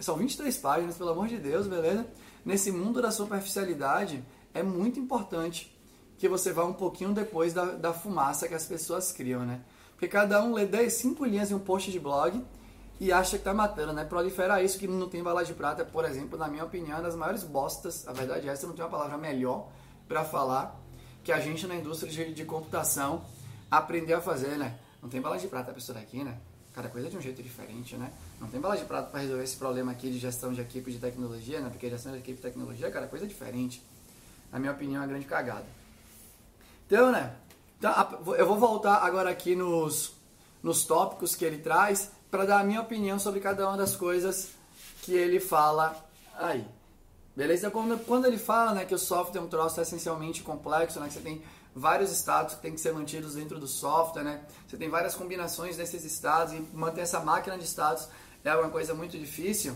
São 0.00 0.16
23 0.16 0.56
páginas, 0.58 0.96
pelo 0.96 1.10
amor 1.10 1.28
de 1.28 1.38
Deus, 1.38 1.68
beleza? 1.68 2.04
nesse 2.44 2.70
mundo 2.70 3.00
da 3.00 3.10
superficialidade, 3.10 4.22
é 4.52 4.62
muito 4.62 5.00
importante 5.00 5.74
que 6.18 6.28
você 6.28 6.52
vá 6.52 6.64
um 6.64 6.72
pouquinho 6.72 7.12
depois 7.12 7.52
da, 7.52 7.64
da 7.64 7.92
fumaça 7.92 8.46
que 8.46 8.54
as 8.54 8.66
pessoas 8.66 9.10
criam, 9.10 9.44
né? 9.44 9.60
Porque 9.92 10.06
cada 10.06 10.42
um 10.42 10.52
lê 10.52 10.66
10, 10.66 10.92
5 10.92 11.24
linhas 11.24 11.50
em 11.50 11.54
um 11.54 11.58
post 11.58 11.90
de 11.90 11.98
blog 11.98 12.44
e 13.00 13.10
acha 13.10 13.38
que 13.38 13.44
tá 13.44 13.54
matando, 13.54 13.92
né? 13.92 14.04
Proliferar 14.04 14.62
isso 14.62 14.78
que 14.78 14.86
não 14.86 15.08
tem 15.08 15.22
bala 15.22 15.44
de 15.44 15.54
prata, 15.54 15.84
por 15.84 16.04
exemplo, 16.04 16.38
na 16.38 16.46
minha 16.46 16.64
opinião, 16.64 16.98
é 16.98 17.02
das 17.02 17.16
maiores 17.16 17.42
bostas. 17.42 18.06
A 18.06 18.12
verdade 18.12 18.48
é 18.48 18.52
essa, 18.52 18.66
não 18.66 18.74
tem 18.74 18.84
uma 18.84 18.90
palavra 18.90 19.16
melhor 19.16 19.68
para 20.06 20.24
falar 20.24 20.80
que 21.24 21.32
a 21.32 21.40
gente 21.40 21.66
na 21.66 21.74
indústria 21.74 22.12
de, 22.12 22.34
de 22.34 22.44
computação 22.44 23.24
aprendeu 23.70 24.18
a 24.18 24.20
fazer, 24.20 24.58
né? 24.58 24.78
Não 25.02 25.08
tem 25.08 25.20
bala 25.20 25.38
de 25.38 25.46
prata 25.48 25.70
a 25.70 25.74
pessoa 25.74 25.98
aqui, 25.98 26.22
né? 26.22 26.38
Cada 26.74 26.88
coisa 26.88 27.06
é 27.06 27.10
de 27.10 27.16
um 27.16 27.20
jeito 27.20 27.42
diferente, 27.42 27.96
né? 27.96 28.12
Não 28.40 28.48
tem 28.48 28.60
bala 28.60 28.76
de 28.76 28.84
prata 28.84 29.08
para 29.08 29.20
resolver 29.20 29.42
esse 29.42 29.56
problema 29.56 29.92
aqui 29.92 30.10
de 30.10 30.18
gestão 30.18 30.52
de 30.52 30.60
equipe 30.60 30.90
de 30.92 30.98
tecnologia, 30.98 31.60
né? 31.60 31.70
Porque 31.70 31.88
gestão 31.88 32.12
de 32.12 32.18
equipe 32.18 32.36
de 32.36 32.42
tecnologia, 32.42 32.90
cara, 32.90 33.06
coisa 33.06 33.26
diferente. 33.26 33.82
Na 34.52 34.58
minha 34.58 34.72
opinião, 34.72 34.96
é 34.96 35.00
uma 35.00 35.06
grande 35.06 35.24
cagada. 35.24 35.66
Então, 36.86 37.10
né? 37.10 37.34
Então, 37.78 38.34
eu 38.34 38.46
vou 38.46 38.58
voltar 38.58 38.96
agora 38.96 39.30
aqui 39.30 39.56
nos, 39.56 40.12
nos 40.62 40.84
tópicos 40.84 41.34
que 41.34 41.44
ele 41.44 41.58
traz 41.58 42.10
para 42.30 42.44
dar 42.44 42.60
a 42.60 42.64
minha 42.64 42.80
opinião 42.80 43.18
sobre 43.18 43.40
cada 43.40 43.66
uma 43.66 43.76
das 43.76 43.96
coisas 43.96 44.50
que 45.02 45.12
ele 45.12 45.40
fala 45.40 45.96
aí. 46.36 46.66
Beleza? 47.36 47.70
Quando, 47.70 47.98
quando 48.04 48.26
ele 48.26 48.38
fala 48.38 48.72
né, 48.72 48.84
que 48.84 48.94
o 48.94 48.98
software 48.98 49.40
é 49.40 49.44
um 49.44 49.48
troço 49.48 49.80
essencialmente 49.80 50.42
complexo, 50.42 51.00
né, 51.00 51.08
que 51.08 51.14
você 51.14 51.20
tem 51.20 51.42
vários 51.74 52.12
estados 52.12 52.54
que 52.54 52.62
tem 52.62 52.72
que 52.72 52.80
ser 52.80 52.92
mantidos 52.92 53.34
dentro 53.34 53.58
do 53.58 53.66
software, 53.66 54.22
né? 54.22 54.44
Você 54.68 54.76
tem 54.76 54.88
várias 54.88 55.16
combinações 55.16 55.76
desses 55.76 56.04
estados 56.04 56.54
e 56.54 56.60
manter 56.72 57.00
essa 57.00 57.18
máquina 57.18 57.58
de 57.58 57.64
estados 57.64 58.08
é 58.44 58.54
uma 58.54 58.70
coisa 58.70 58.94
muito 58.94 59.18
difícil. 59.18 59.74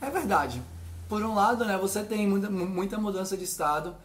É 0.00 0.10
verdade. 0.10 0.62
Por 1.08 1.22
um 1.22 1.34
lado, 1.34 1.64
né, 1.64 1.76
você 1.76 2.04
tem 2.04 2.26
muita, 2.28 2.48
muita 2.50 2.98
mudança 2.98 3.36
de 3.36 3.44
estado 3.44 3.96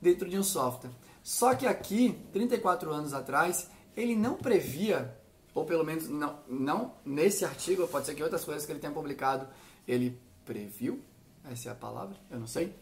dentro 0.00 0.28
de 0.28 0.38
um 0.38 0.42
software. 0.42 0.90
Só 1.22 1.54
que 1.54 1.66
aqui, 1.66 2.18
34 2.32 2.90
anos 2.90 3.12
atrás, 3.12 3.68
ele 3.96 4.16
não 4.16 4.34
previa, 4.34 5.14
ou 5.52 5.64
pelo 5.64 5.84
menos 5.84 6.08
não, 6.08 6.38
não 6.48 6.94
nesse 7.04 7.44
artigo, 7.44 7.86
pode 7.88 8.06
ser 8.06 8.14
que 8.14 8.22
outras 8.22 8.44
coisas 8.44 8.64
que 8.64 8.72
ele 8.72 8.80
tenha 8.80 8.92
publicado, 8.92 9.46
ele 9.86 10.18
previu, 10.44 11.02
essa 11.50 11.68
é 11.68 11.72
a 11.72 11.74
palavra, 11.74 12.16
eu 12.30 12.40
não 12.40 12.46
sei, 12.46 12.74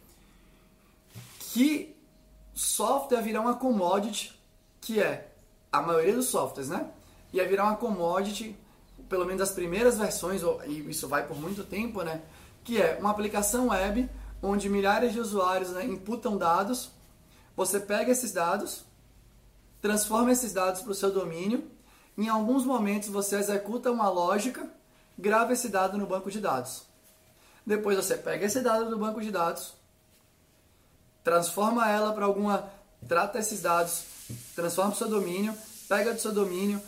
que 1.53 1.97
software 2.55 3.23
virar 3.23 3.41
uma 3.41 3.55
commodity, 3.55 4.39
que 4.81 5.01
é 5.01 5.33
a 5.71 5.83
maioria 5.83 6.15
dos 6.15 6.27
softwares, 6.27 6.69
né? 6.69 6.91
Ia 7.33 7.47
virar 7.47 7.65
uma 7.65 7.77
commodity, 7.77 8.57
pelo 9.09 9.25
menos 9.25 9.43
as 9.43 9.51
primeiras 9.51 9.99
versões, 9.99 10.43
e 10.67 10.91
isso 10.91 11.09
vai 11.09 11.27
por 11.27 11.39
muito 11.39 11.63
tempo, 11.65 12.03
né? 12.03 12.23
Que 12.65 12.81
é 12.81 12.97
uma 12.99 13.11
aplicação 13.11 13.69
web 13.69 14.09
onde 14.43 14.69
milhares 14.69 15.13
de 15.13 15.21
usuários 15.21 15.71
né, 15.71 15.85
imputam 15.85 16.37
dados, 16.37 16.91
você 17.57 17.81
pega 17.81 18.13
esses 18.13 18.33
dados, 18.33 18.85
transforma 19.81 20.31
esses 20.33 20.53
dados 20.53 20.81
para 20.81 20.93
o 20.93 20.95
seu 20.95 21.13
domínio, 21.13 21.69
em 22.17 22.29
alguns 22.29 22.65
momentos 22.65 23.09
você 23.09 23.37
executa 23.37 23.91
uma 23.91 24.09
lógica, 24.09 24.69
grava 25.19 25.53
esse 25.53 25.69
dado 25.69 25.99
no 25.99 26.07
banco 26.07 26.31
de 26.31 26.41
dados. 26.41 26.88
Depois 27.69 27.99
você 27.99 28.17
pega 28.17 28.47
esse 28.47 28.61
dado 28.61 28.89
do 28.89 28.97
banco 28.97 29.21
de 29.21 29.31
dados, 29.31 29.75
transforma 31.23 31.87
ela 31.87 32.15
para 32.15 32.25
alguma. 32.25 32.67
Trata 33.07 33.39
esses 33.39 33.61
dados, 33.61 34.05
transforma 34.57 34.93
o 34.93 34.97
seu 34.97 35.07
domínio, 35.07 35.55
pega 35.87 36.15
do 36.15 36.21
seu 36.21 36.33
domínio, 36.33 36.81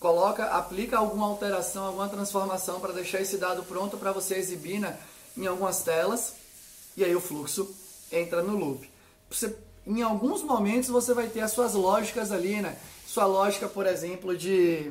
coloca, 0.00 0.46
aplica 0.46 0.98
alguma 0.98 1.26
alteração, 1.26 1.86
alguma 1.86 2.08
transformação 2.08 2.80
para 2.80 2.92
deixar 2.92 3.20
esse 3.20 3.38
dado 3.38 3.62
pronto 3.62 3.96
para 3.96 4.10
você 4.10 4.34
exibir 4.34 4.80
né, 4.80 4.98
em 5.36 5.46
algumas 5.46 5.82
telas, 5.82 6.34
e 6.96 7.04
aí 7.04 7.14
o 7.14 7.20
fluxo 7.20 7.72
entra 8.10 8.42
no 8.42 8.56
loop. 8.56 8.90
Você, 9.30 9.56
em 9.86 10.02
alguns 10.02 10.42
momentos 10.42 10.90
você 10.90 11.14
vai 11.14 11.28
ter 11.28 11.40
as 11.40 11.52
suas 11.52 11.72
lógicas 11.72 12.32
ali, 12.32 12.60
né? 12.60 12.76
Sua 13.06 13.26
lógica, 13.26 13.68
por 13.68 13.86
exemplo, 13.86 14.36
de 14.36 14.90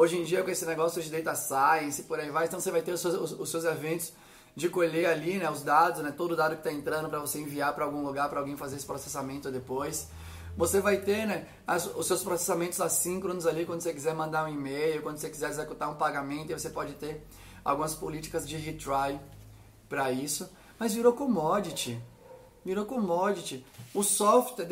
Hoje 0.00 0.16
em 0.16 0.24
dia, 0.24 0.42
com 0.42 0.48
esse 0.48 0.64
negócio 0.64 1.02
de 1.02 1.10
data 1.10 1.34
science 1.34 2.00
e 2.00 2.04
por 2.04 2.18
aí 2.18 2.30
vai, 2.30 2.46
então 2.46 2.58
você 2.58 2.70
vai 2.70 2.80
ter 2.80 2.90
os 2.90 3.02
seus, 3.02 3.12
os, 3.12 3.38
os 3.38 3.50
seus 3.50 3.66
eventos 3.66 4.14
de 4.56 4.66
colher 4.70 5.04
ali, 5.04 5.36
né, 5.36 5.50
os 5.50 5.62
dados, 5.62 6.02
né, 6.02 6.10
todo 6.10 6.34
dado 6.34 6.52
que 6.52 6.66
está 6.66 6.72
entrando 6.72 7.10
para 7.10 7.18
você 7.18 7.38
enviar 7.38 7.74
para 7.74 7.84
algum 7.84 8.02
lugar, 8.02 8.30
para 8.30 8.40
alguém 8.40 8.56
fazer 8.56 8.76
esse 8.76 8.86
processamento 8.86 9.50
depois. 9.50 10.08
Você 10.56 10.80
vai 10.80 11.02
ter 11.02 11.26
né, 11.26 11.46
as, 11.66 11.84
os 11.84 12.06
seus 12.06 12.22
processamentos 12.22 12.80
assíncronos 12.80 13.46
ali 13.46 13.66
quando 13.66 13.82
você 13.82 13.92
quiser 13.92 14.14
mandar 14.14 14.46
um 14.46 14.48
e-mail, 14.48 15.02
quando 15.02 15.18
você 15.18 15.28
quiser 15.28 15.50
executar 15.50 15.90
um 15.90 15.96
pagamento, 15.96 16.50
e 16.50 16.54
você 16.54 16.70
pode 16.70 16.94
ter 16.94 17.22
algumas 17.62 17.94
políticas 17.94 18.48
de 18.48 18.56
retry 18.56 19.20
para 19.86 20.10
isso. 20.10 20.48
Mas 20.78 20.94
virou 20.94 21.12
commodity. 21.12 22.02
Virou 22.64 22.84
commodity. 22.84 23.64
O 23.94 24.02
software, 24.02 24.66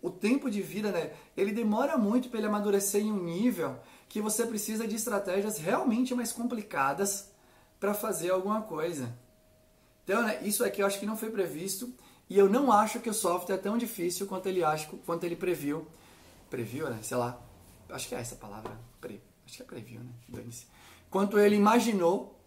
o 0.00 0.10
tempo 0.10 0.50
de 0.50 0.62
vida, 0.62 0.92
né, 0.92 1.12
ele 1.36 1.52
demora 1.52 1.98
muito 1.98 2.28
para 2.28 2.38
ele 2.38 2.46
amadurecer 2.46 3.02
em 3.02 3.12
um 3.12 3.22
nível 3.22 3.76
que 4.08 4.20
você 4.20 4.46
precisa 4.46 4.86
de 4.86 4.94
estratégias 4.94 5.58
realmente 5.58 6.14
mais 6.14 6.30
complicadas 6.32 7.32
para 7.80 7.92
fazer 7.92 8.30
alguma 8.30 8.62
coisa. 8.62 9.12
Então, 10.04 10.22
né, 10.22 10.38
isso 10.42 10.64
aqui 10.64 10.82
eu 10.82 10.86
acho 10.86 11.00
que 11.00 11.06
não 11.06 11.16
foi 11.16 11.30
previsto 11.30 11.92
e 12.28 12.38
eu 12.38 12.48
não 12.48 12.72
acho 12.72 13.00
que 13.00 13.10
o 13.10 13.14
software 13.14 13.56
é 13.56 13.58
tão 13.58 13.76
difícil 13.76 14.26
quanto 14.26 14.48
ele 14.48 14.62
acha, 14.62 14.88
quanto 15.04 15.24
ele 15.24 15.36
previu. 15.36 15.86
Previu, 16.48 16.88
né? 16.88 16.98
Sei 17.02 17.16
lá. 17.16 17.40
Acho 17.88 18.08
que 18.08 18.14
é 18.14 18.20
essa 18.20 18.36
palavra. 18.36 18.78
Pre, 19.00 19.20
acho 19.46 19.56
que 19.56 19.62
é 19.62 19.66
previu, 19.66 20.00
né? 20.00 20.10
Dane-se. 20.28 20.66
Quanto 21.10 21.38
ele 21.38 21.56
imaginou 21.56 22.38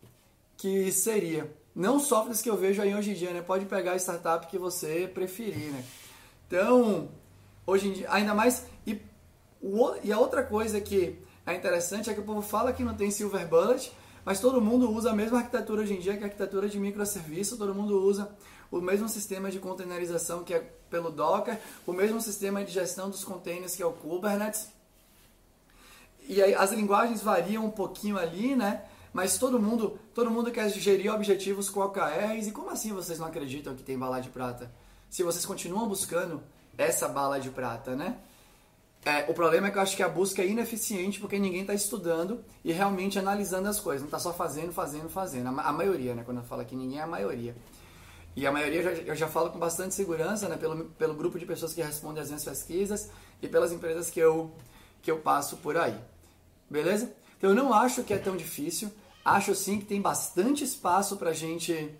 que 0.55 0.91
seria. 0.91 1.53
Não 1.77 1.99
softwares 1.99 2.41
que 2.41 2.49
eu 2.49 2.57
vejo 2.57 2.81
aí 2.81 2.95
hoje 2.95 3.11
em 3.11 3.13
dia, 3.13 3.31
né? 3.31 3.39
Pode 3.39 3.67
pegar 3.67 3.91
a 3.91 3.97
startup 3.97 4.47
que 4.47 4.57
você 4.57 5.07
preferir, 5.13 5.71
né? 5.71 5.85
Então, 6.47 7.07
hoje 7.67 7.89
em 7.89 7.93
dia, 7.93 8.07
ainda 8.09 8.33
mais. 8.33 8.65
E, 8.87 8.99
o, 9.61 9.93
e 10.03 10.11
a 10.11 10.17
outra 10.17 10.41
coisa 10.41 10.81
que 10.81 11.19
é 11.45 11.53
interessante 11.53 12.09
é 12.09 12.15
que 12.15 12.19
o 12.19 12.23
povo 12.23 12.41
fala 12.41 12.73
que 12.73 12.81
não 12.81 12.95
tem 12.95 13.11
silver 13.11 13.47
bullet, 13.47 13.91
mas 14.25 14.39
todo 14.39 14.59
mundo 14.59 14.89
usa 14.89 15.11
a 15.11 15.13
mesma 15.13 15.37
arquitetura 15.37 15.83
hoje 15.83 15.93
em 15.93 15.99
dia, 15.99 16.13
que 16.13 16.21
é 16.21 16.23
a 16.23 16.25
arquitetura 16.25 16.67
de 16.67 16.79
microserviço, 16.79 17.59
todo 17.59 17.75
mundo 17.75 18.03
usa 18.03 18.27
o 18.71 18.81
mesmo 18.81 19.07
sistema 19.07 19.51
de 19.51 19.59
containerização 19.59 20.43
que 20.43 20.55
é 20.55 20.67
pelo 20.89 21.11
Docker, 21.11 21.59
o 21.85 21.93
mesmo 21.93 22.19
sistema 22.19 22.63
de 22.63 22.71
gestão 22.71 23.07
dos 23.07 23.23
containers 23.23 23.75
que 23.75 23.83
é 23.83 23.85
o 23.85 23.93
Kubernetes. 23.93 24.67
E 26.27 26.41
aí 26.41 26.55
as 26.55 26.71
linguagens 26.71 27.21
variam 27.21 27.63
um 27.63 27.71
pouquinho 27.71 28.17
ali, 28.17 28.55
né? 28.55 28.83
Mas 29.13 29.37
todo 29.37 29.59
mundo, 29.59 29.99
todo 30.13 30.29
mundo 30.29 30.51
quer 30.51 30.69
gerir 30.69 31.13
objetivos 31.13 31.69
com 31.69 31.79
OKRs. 31.81 32.47
E 32.47 32.51
como 32.51 32.69
assim 32.69 32.93
vocês 32.93 33.19
não 33.19 33.27
acreditam 33.27 33.75
que 33.75 33.83
tem 33.83 33.97
bala 33.97 34.19
de 34.19 34.29
prata? 34.29 34.71
Se 35.09 35.23
vocês 35.23 35.45
continuam 35.45 35.87
buscando 35.87 36.41
essa 36.77 37.07
bala 37.07 37.39
de 37.39 37.49
prata, 37.49 37.95
né? 37.95 38.17
É, 39.05 39.25
o 39.29 39.33
problema 39.33 39.67
é 39.67 39.71
que 39.71 39.77
eu 39.77 39.81
acho 39.81 39.95
que 39.95 40.03
a 40.03 40.09
busca 40.09 40.41
é 40.41 40.47
ineficiente 40.47 41.19
porque 41.19 41.39
ninguém 41.39 41.61
está 41.61 41.73
estudando 41.73 42.43
e 42.63 42.73
realmente 42.73 43.17
analisando 43.17 43.69
as 43.69 43.79
coisas. 43.79 44.01
Não 44.01 44.07
está 44.07 44.19
só 44.19 44.33
fazendo, 44.33 44.73
fazendo, 44.73 45.09
fazendo. 45.09 45.47
A, 45.47 45.71
maioria, 45.71 46.13
né? 46.13 46.23
Quando 46.25 46.39
eu 46.39 46.43
falo 46.43 46.65
que 46.65 46.75
ninguém 46.75 46.99
é 46.99 47.03
a 47.03 47.07
maioria. 47.07 47.55
E 48.35 48.45
a 48.45 48.51
maioria 48.51 48.81
eu 48.81 48.83
já, 48.83 49.01
eu 49.03 49.15
já 49.15 49.27
falo 49.27 49.49
com 49.49 49.57
bastante 49.57 49.95
segurança, 49.95 50.49
né? 50.49 50.57
Pelo, 50.57 50.85
pelo 50.91 51.13
grupo 51.13 51.39
de 51.39 51.45
pessoas 51.45 51.73
que 51.73 51.81
respondem 51.81 52.21
às 52.21 52.27
minhas 52.27 52.43
pesquisas 52.43 53.09
e 53.41 53.47
pelas 53.47 53.71
empresas 53.71 54.09
que 54.09 54.19
eu, 54.19 54.51
que 55.01 55.09
eu 55.09 55.19
passo 55.19 55.57
por 55.57 55.77
aí. 55.77 55.97
Beleza? 56.69 57.09
Então 57.37 57.51
eu 57.51 57.55
não 57.55 57.73
acho 57.73 58.03
que 58.03 58.13
é 58.13 58.17
tão 58.17 58.35
difícil. 58.35 58.91
Acho 59.23 59.53
sim 59.53 59.79
que 59.79 59.85
tem 59.85 60.01
bastante 60.01 60.63
espaço 60.63 61.17
para 61.17 61.31
a 61.31 61.33
gente 61.33 61.93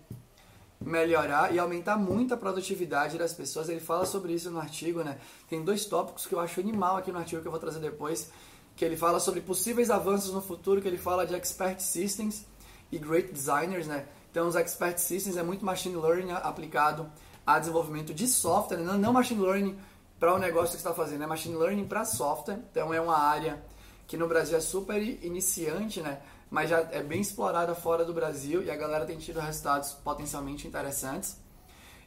melhorar 0.80 1.52
e 1.52 1.58
aumentar 1.58 1.96
muito 1.96 2.32
a 2.34 2.36
produtividade 2.36 3.18
das 3.18 3.32
pessoas. 3.32 3.68
Ele 3.68 3.80
fala 3.80 4.06
sobre 4.06 4.32
isso 4.32 4.50
no 4.50 4.60
artigo, 4.60 5.02
né? 5.02 5.18
Tem 5.48 5.62
dois 5.62 5.84
tópicos 5.84 6.26
que 6.26 6.34
eu 6.34 6.40
acho 6.40 6.60
animal 6.60 6.96
aqui 6.96 7.12
no 7.12 7.18
artigo 7.18 7.42
que 7.42 7.48
eu 7.48 7.52
vou 7.52 7.60
trazer 7.60 7.80
depois, 7.80 8.30
que 8.76 8.84
ele 8.84 8.96
fala 8.96 9.18
sobre 9.20 9.40
possíveis 9.40 9.90
avanços 9.90 10.32
no 10.32 10.40
futuro, 10.40 10.80
que 10.80 10.88
ele 10.88 10.98
fala 10.98 11.26
de 11.26 11.34
expert 11.34 11.80
systems 11.80 12.46
e 12.90 12.98
great 12.98 13.32
designers, 13.32 13.86
né? 13.86 14.06
Então, 14.30 14.46
os 14.46 14.56
expert 14.56 14.98
systems 14.98 15.36
é 15.36 15.42
muito 15.42 15.64
machine 15.64 15.96
learning 15.96 16.30
aplicado 16.30 17.10
a 17.46 17.58
desenvolvimento 17.58 18.14
de 18.14 18.26
software, 18.28 18.76
né? 18.76 18.92
não 18.98 19.12
machine 19.12 19.40
learning 19.40 19.76
para 20.20 20.34
o 20.34 20.38
negócio 20.38 20.70
que 20.70 20.76
está 20.76 20.92
fazendo, 20.92 21.24
é 21.24 21.26
machine 21.26 21.56
learning 21.56 21.86
para 21.86 22.04
software. 22.04 22.60
Então, 22.70 22.92
é 22.92 23.00
uma 23.00 23.18
área 23.18 23.62
que 24.08 24.16
no 24.16 24.26
Brasil 24.26 24.56
é 24.56 24.60
super 24.60 25.00
iniciante, 25.00 26.00
né? 26.00 26.20
mas 26.50 26.70
já 26.70 26.80
é 26.90 27.02
bem 27.02 27.20
explorada 27.20 27.74
fora 27.74 28.04
do 28.04 28.12
Brasil 28.12 28.62
e 28.62 28.70
a 28.70 28.76
galera 28.76 29.04
tem 29.04 29.18
tido 29.18 29.38
resultados 29.38 29.92
potencialmente 29.92 30.66
interessantes. 30.66 31.36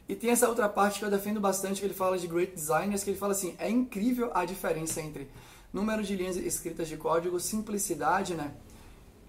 E 0.08 0.16
tem 0.16 0.30
essa 0.30 0.48
outra 0.48 0.68
parte 0.68 0.98
que 0.98 1.04
eu 1.04 1.10
defendo 1.10 1.40
bastante, 1.40 1.80
que 1.80 1.86
ele 1.86 1.94
fala 1.94 2.18
de 2.18 2.26
great 2.26 2.54
designers, 2.54 3.04
que 3.04 3.10
ele 3.10 3.18
fala 3.18 3.32
assim, 3.32 3.54
é 3.58 3.70
incrível 3.70 4.30
a 4.34 4.44
diferença 4.44 5.00
entre 5.00 5.30
número 5.72 6.02
de 6.02 6.16
linhas 6.16 6.36
escritas 6.36 6.88
de 6.88 6.96
código, 6.96 7.38
simplicidade, 7.38 8.34
né? 8.34 8.52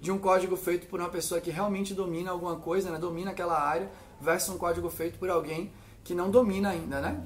De 0.01 0.12
um 0.12 0.18
código 0.18 0.58
feito 0.58 0.88
por 0.88 1.00
uma 1.00 1.10
pessoa 1.10 1.39
que 1.39 1.51
realmente 1.51 1.94
domina 1.94 2.32
alguma 2.32 2.56
coisa, 2.58 2.89
né? 2.89 2.98
Domina 2.98 3.32
aquela 3.32 3.58
área, 3.62 3.89
versus 4.20 4.50
um 4.50 4.58
código 4.58 4.89
feito 4.89 5.20
por 5.20 5.30
alguém 5.30 5.72
que 6.03 6.15
não 6.15 6.32
domina 6.32 6.70
ainda, 6.70 7.00
né? 7.00 7.24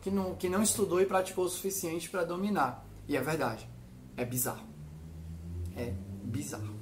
Que 0.00 0.10
não, 0.10 0.34
que 0.34 0.48
não 0.48 0.62
estudou 0.62 1.00
e 1.00 1.06
praticou 1.06 1.44
o 1.44 1.48
suficiente 1.48 2.08
para 2.08 2.24
dominar. 2.24 2.84
E 3.06 3.16
é 3.16 3.20
verdade. 3.20 3.68
É 4.16 4.24
bizarro. 4.24 4.75
É 5.76 5.92
bizarro. 6.22 6.74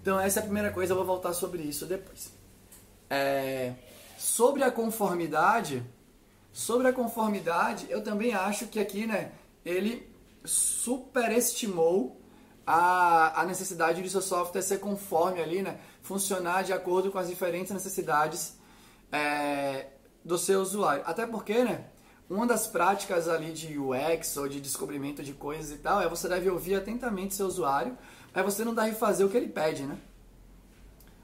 Então 0.00 0.18
essa 0.18 0.40
é 0.40 0.42
a 0.42 0.44
primeira 0.44 0.70
coisa, 0.70 0.92
eu 0.92 0.96
vou 0.96 1.06
voltar 1.06 1.32
sobre 1.32 1.62
isso 1.62 1.86
depois. 1.86 2.32
É, 3.08 3.74
sobre 4.18 4.62
a 4.62 4.70
conformidade, 4.70 5.84
sobre 6.52 6.88
a 6.88 6.92
conformidade, 6.92 7.86
eu 7.90 8.02
também 8.02 8.32
acho 8.34 8.66
que 8.66 8.80
aqui, 8.80 9.06
né, 9.06 9.32
ele 9.64 10.10
superestimou 10.44 12.20
a, 12.66 13.40
a 13.40 13.44
necessidade 13.44 14.02
de 14.02 14.10
seu 14.10 14.22
software 14.22 14.62
ser 14.62 14.78
conforme 14.78 15.40
ali, 15.40 15.62
né, 15.62 15.78
funcionar 16.02 16.62
de 16.62 16.72
acordo 16.72 17.10
com 17.10 17.18
as 17.18 17.28
diferentes 17.28 17.72
necessidades 17.72 18.56
é, 19.12 19.86
do 20.24 20.38
seu 20.38 20.60
usuário. 20.60 21.02
Até 21.06 21.26
porque, 21.26 21.64
né, 21.64 21.84
uma 22.28 22.46
das 22.46 22.66
práticas 22.66 23.28
ali 23.28 23.52
de 23.52 23.78
UX 23.78 24.36
ou 24.36 24.48
de 24.48 24.60
descobrimento 24.60 25.22
de 25.22 25.32
coisas 25.32 25.72
e 25.72 25.78
tal 25.78 26.00
é 26.00 26.08
você 26.08 26.28
deve 26.28 26.48
ouvir 26.48 26.76
atentamente 26.76 27.34
seu 27.34 27.46
usuário 27.46 27.96
Aí 28.34 28.42
você 28.42 28.64
não 28.64 28.74
deve 28.74 28.96
fazer 28.96 29.24
o 29.24 29.28
que 29.28 29.36
ele 29.36 29.48
pede, 29.48 29.84
né? 29.84 29.96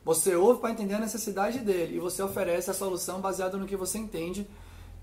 Você 0.05 0.35
ouve 0.35 0.61
para 0.61 0.71
entender 0.71 0.95
a 0.95 1.00
necessidade 1.00 1.59
dele 1.59 1.97
e 1.97 2.00
você 2.00 2.23
oferece 2.23 2.71
a 2.71 2.75
solução 2.75 3.21
baseada 3.21 3.57
no 3.59 3.67
que 3.67 3.76
você 3.76 3.99
entende 3.99 4.47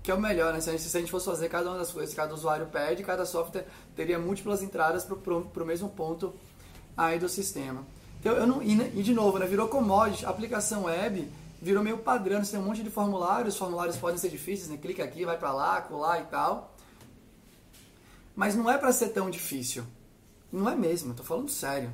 que 0.02 0.10
é 0.10 0.14
o 0.14 0.20
melhor, 0.20 0.52
né? 0.52 0.60
Se 0.60 0.70
a 0.70 0.72
gente, 0.72 0.84
se 0.84 0.96
a 0.96 1.00
gente 1.00 1.10
fosse 1.10 1.26
fazer 1.26 1.48
cada 1.48 1.68
uma 1.68 1.78
das 1.78 1.92
coisas 1.92 2.14
cada 2.14 2.32
usuário 2.32 2.66
pede, 2.66 3.02
cada 3.04 3.26
software 3.26 3.66
teria 3.94 4.18
múltiplas 4.18 4.62
entradas 4.62 5.04
para 5.04 5.62
o 5.62 5.66
mesmo 5.66 5.88
ponto 5.90 6.34
aí 6.96 7.18
do 7.18 7.28
sistema. 7.28 7.86
Então, 8.20 8.32
eu 8.34 8.46
não, 8.46 8.62
e, 8.62 8.72
e 8.98 9.02
de 9.02 9.12
novo, 9.12 9.38
né? 9.38 9.46
virou 9.46 9.68
commodity, 9.68 10.24
aplicação 10.24 10.84
web 10.84 11.30
virou 11.60 11.82
meio 11.82 11.98
padrão, 11.98 12.42
você 12.42 12.52
tem 12.52 12.60
um 12.60 12.64
monte 12.64 12.82
de 12.82 12.90
formulários, 12.90 13.54
os 13.54 13.58
formulários 13.58 13.96
podem 13.96 14.16
ser 14.16 14.30
difíceis, 14.30 14.68
né? 14.68 14.76
clica 14.76 15.04
aqui, 15.04 15.24
vai 15.24 15.36
para 15.36 15.52
lá, 15.52 15.80
colar 15.80 16.20
e 16.20 16.24
tal. 16.24 16.74
Mas 18.34 18.54
não 18.54 18.70
é 18.70 18.78
para 18.78 18.92
ser 18.92 19.08
tão 19.08 19.28
difícil. 19.28 19.84
Não 20.50 20.68
é 20.68 20.74
mesmo, 20.74 21.12
eu 21.12 21.16
tô 21.16 21.22
falando 21.22 21.50
sério. 21.50 21.90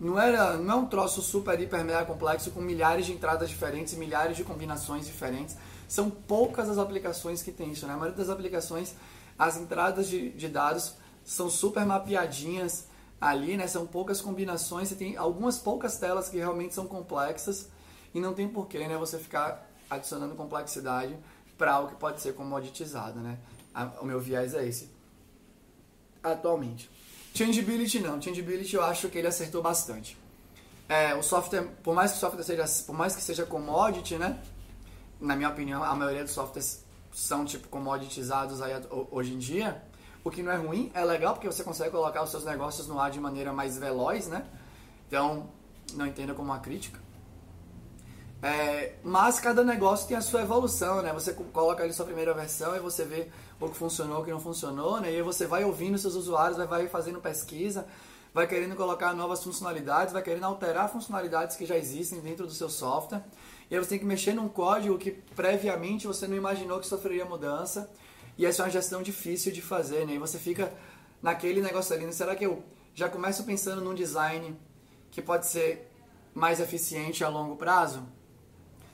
Não, 0.00 0.18
era, 0.18 0.56
não 0.56 0.74
é 0.74 0.76
um 0.76 0.86
troço 0.86 1.20
super, 1.20 1.60
hiper, 1.60 1.84
mega 1.84 2.06
complexo 2.06 2.50
com 2.52 2.60
milhares 2.60 3.04
de 3.04 3.12
entradas 3.12 3.50
diferentes, 3.50 3.92
milhares 3.94 4.34
de 4.34 4.42
combinações 4.42 5.04
diferentes. 5.04 5.56
São 5.86 6.10
poucas 6.10 6.70
as 6.70 6.78
aplicações 6.78 7.42
que 7.42 7.52
tem 7.52 7.72
isso, 7.72 7.86
né? 7.86 7.92
A 7.92 7.96
maioria 7.96 8.16
das 8.16 8.30
aplicações, 8.30 8.94
as 9.38 9.58
entradas 9.58 10.08
de, 10.08 10.30
de 10.30 10.48
dados 10.48 10.94
são 11.22 11.50
super 11.50 11.84
mapeadinhas 11.84 12.86
ali, 13.20 13.58
né? 13.58 13.66
São 13.66 13.86
poucas 13.86 14.22
combinações, 14.22 14.88
você 14.88 14.94
tem 14.94 15.18
algumas 15.18 15.58
poucas 15.58 15.98
telas 15.98 16.30
que 16.30 16.38
realmente 16.38 16.72
são 16.72 16.86
complexas 16.86 17.68
e 18.14 18.20
não 18.20 18.32
tem 18.32 18.48
porquê, 18.48 18.88
né? 18.88 18.96
Você 18.96 19.18
ficar 19.18 19.70
adicionando 19.90 20.34
complexidade 20.34 21.14
para 21.58 21.74
algo 21.74 21.90
que 21.90 21.96
pode 21.96 22.22
ser 22.22 22.34
comoditizado, 22.34 23.20
né? 23.20 23.38
O 24.00 24.06
meu 24.06 24.18
viés 24.18 24.54
é 24.54 24.66
esse. 24.66 24.90
Atualmente. 26.22 26.90
Changeability 27.34 28.00
não. 28.00 28.20
Changeability 28.20 28.74
eu 28.74 28.82
acho 28.82 29.08
que 29.08 29.18
ele 29.18 29.28
acertou 29.28 29.62
bastante. 29.62 30.16
É, 30.88 31.14
o 31.14 31.22
software, 31.22 31.62
por 31.82 31.94
mais 31.94 32.10
que 32.10 32.16
o 32.16 32.20
software 32.20 32.42
seja, 32.42 32.64
por 32.84 32.94
mais 32.94 33.14
que 33.14 33.22
seja 33.22 33.46
commodity, 33.46 34.16
né? 34.16 34.40
Na 35.20 35.36
minha 35.36 35.48
opinião, 35.48 35.84
a 35.84 35.94
maioria 35.94 36.24
dos 36.24 36.32
softwares 36.32 36.84
são 37.12 37.44
tipo 37.44 37.68
commoditizados 37.68 38.60
aí 38.60 38.72
hoje 39.10 39.34
em 39.34 39.38
dia. 39.38 39.82
O 40.22 40.30
que 40.30 40.42
não 40.42 40.52
é 40.52 40.56
ruim, 40.56 40.90
é 40.92 41.04
legal 41.04 41.34
porque 41.34 41.46
você 41.46 41.64
consegue 41.64 41.90
colocar 41.90 42.22
os 42.22 42.30
seus 42.30 42.44
negócios 42.44 42.86
no 42.86 42.98
ar 42.98 43.10
de 43.10 43.20
maneira 43.20 43.52
mais 43.52 43.78
veloz, 43.78 44.26
né? 44.26 44.44
Então, 45.06 45.48
não 45.94 46.06
entenda 46.06 46.34
como 46.34 46.50
uma 46.50 46.58
crítica. 46.58 47.00
É, 48.42 48.94
mas 49.02 49.38
cada 49.38 49.62
negócio 49.62 50.08
tem 50.08 50.16
a 50.16 50.22
sua 50.22 50.42
evolução, 50.42 51.02
né? 51.02 51.12
Você 51.12 51.32
coloca 51.32 51.82
ali 51.82 51.92
sua 51.92 52.06
primeira 52.06 52.32
versão 52.32 52.74
e 52.74 52.78
você 52.78 53.04
vê 53.04 53.28
o 53.60 53.68
que 53.68 53.76
funcionou, 53.76 54.22
o 54.22 54.24
que 54.24 54.30
não 54.30 54.40
funcionou, 54.40 55.00
né? 55.00 55.12
E 55.12 55.16
aí 55.16 55.22
você 55.22 55.46
vai 55.46 55.62
ouvindo 55.62 55.98
seus 55.98 56.14
usuários, 56.14 56.56
vai, 56.56 56.66
vai 56.66 56.88
fazendo 56.88 57.20
pesquisa, 57.20 57.86
vai 58.32 58.46
querendo 58.46 58.74
colocar 58.76 59.12
novas 59.12 59.44
funcionalidades, 59.44 60.12
vai 60.12 60.22
querendo 60.22 60.44
alterar 60.44 60.88
funcionalidades 60.88 61.56
que 61.56 61.66
já 61.66 61.76
existem 61.76 62.20
dentro 62.20 62.46
do 62.46 62.52
seu 62.52 62.70
software. 62.70 63.22
E 63.70 63.74
aí 63.74 63.84
você 63.84 63.90
tem 63.90 63.98
que 63.98 64.06
mexer 64.06 64.32
num 64.32 64.48
código 64.48 64.96
que 64.96 65.10
previamente 65.10 66.06
você 66.06 66.26
não 66.26 66.36
imaginou 66.36 66.80
que 66.80 66.86
sofreria 66.86 67.26
mudança. 67.26 67.90
E 68.38 68.46
essa 68.46 68.62
é 68.62 68.64
uma 68.64 68.70
gestão 68.70 69.02
difícil 69.02 69.52
de 69.52 69.60
fazer, 69.60 70.06
né? 70.06 70.14
E 70.14 70.18
você 70.18 70.38
fica 70.38 70.72
naquele 71.22 71.60
negócio 71.60 71.94
ali, 71.94 72.06
né? 72.06 72.12
será 72.12 72.34
que 72.34 72.46
eu 72.46 72.64
já 72.94 73.08
começo 73.08 73.44
pensando 73.44 73.82
num 73.82 73.94
design 73.94 74.58
que 75.10 75.20
pode 75.20 75.46
ser 75.46 75.90
mais 76.34 76.60
eficiente 76.60 77.24
a 77.24 77.28
longo 77.28 77.56
prazo. 77.56 78.02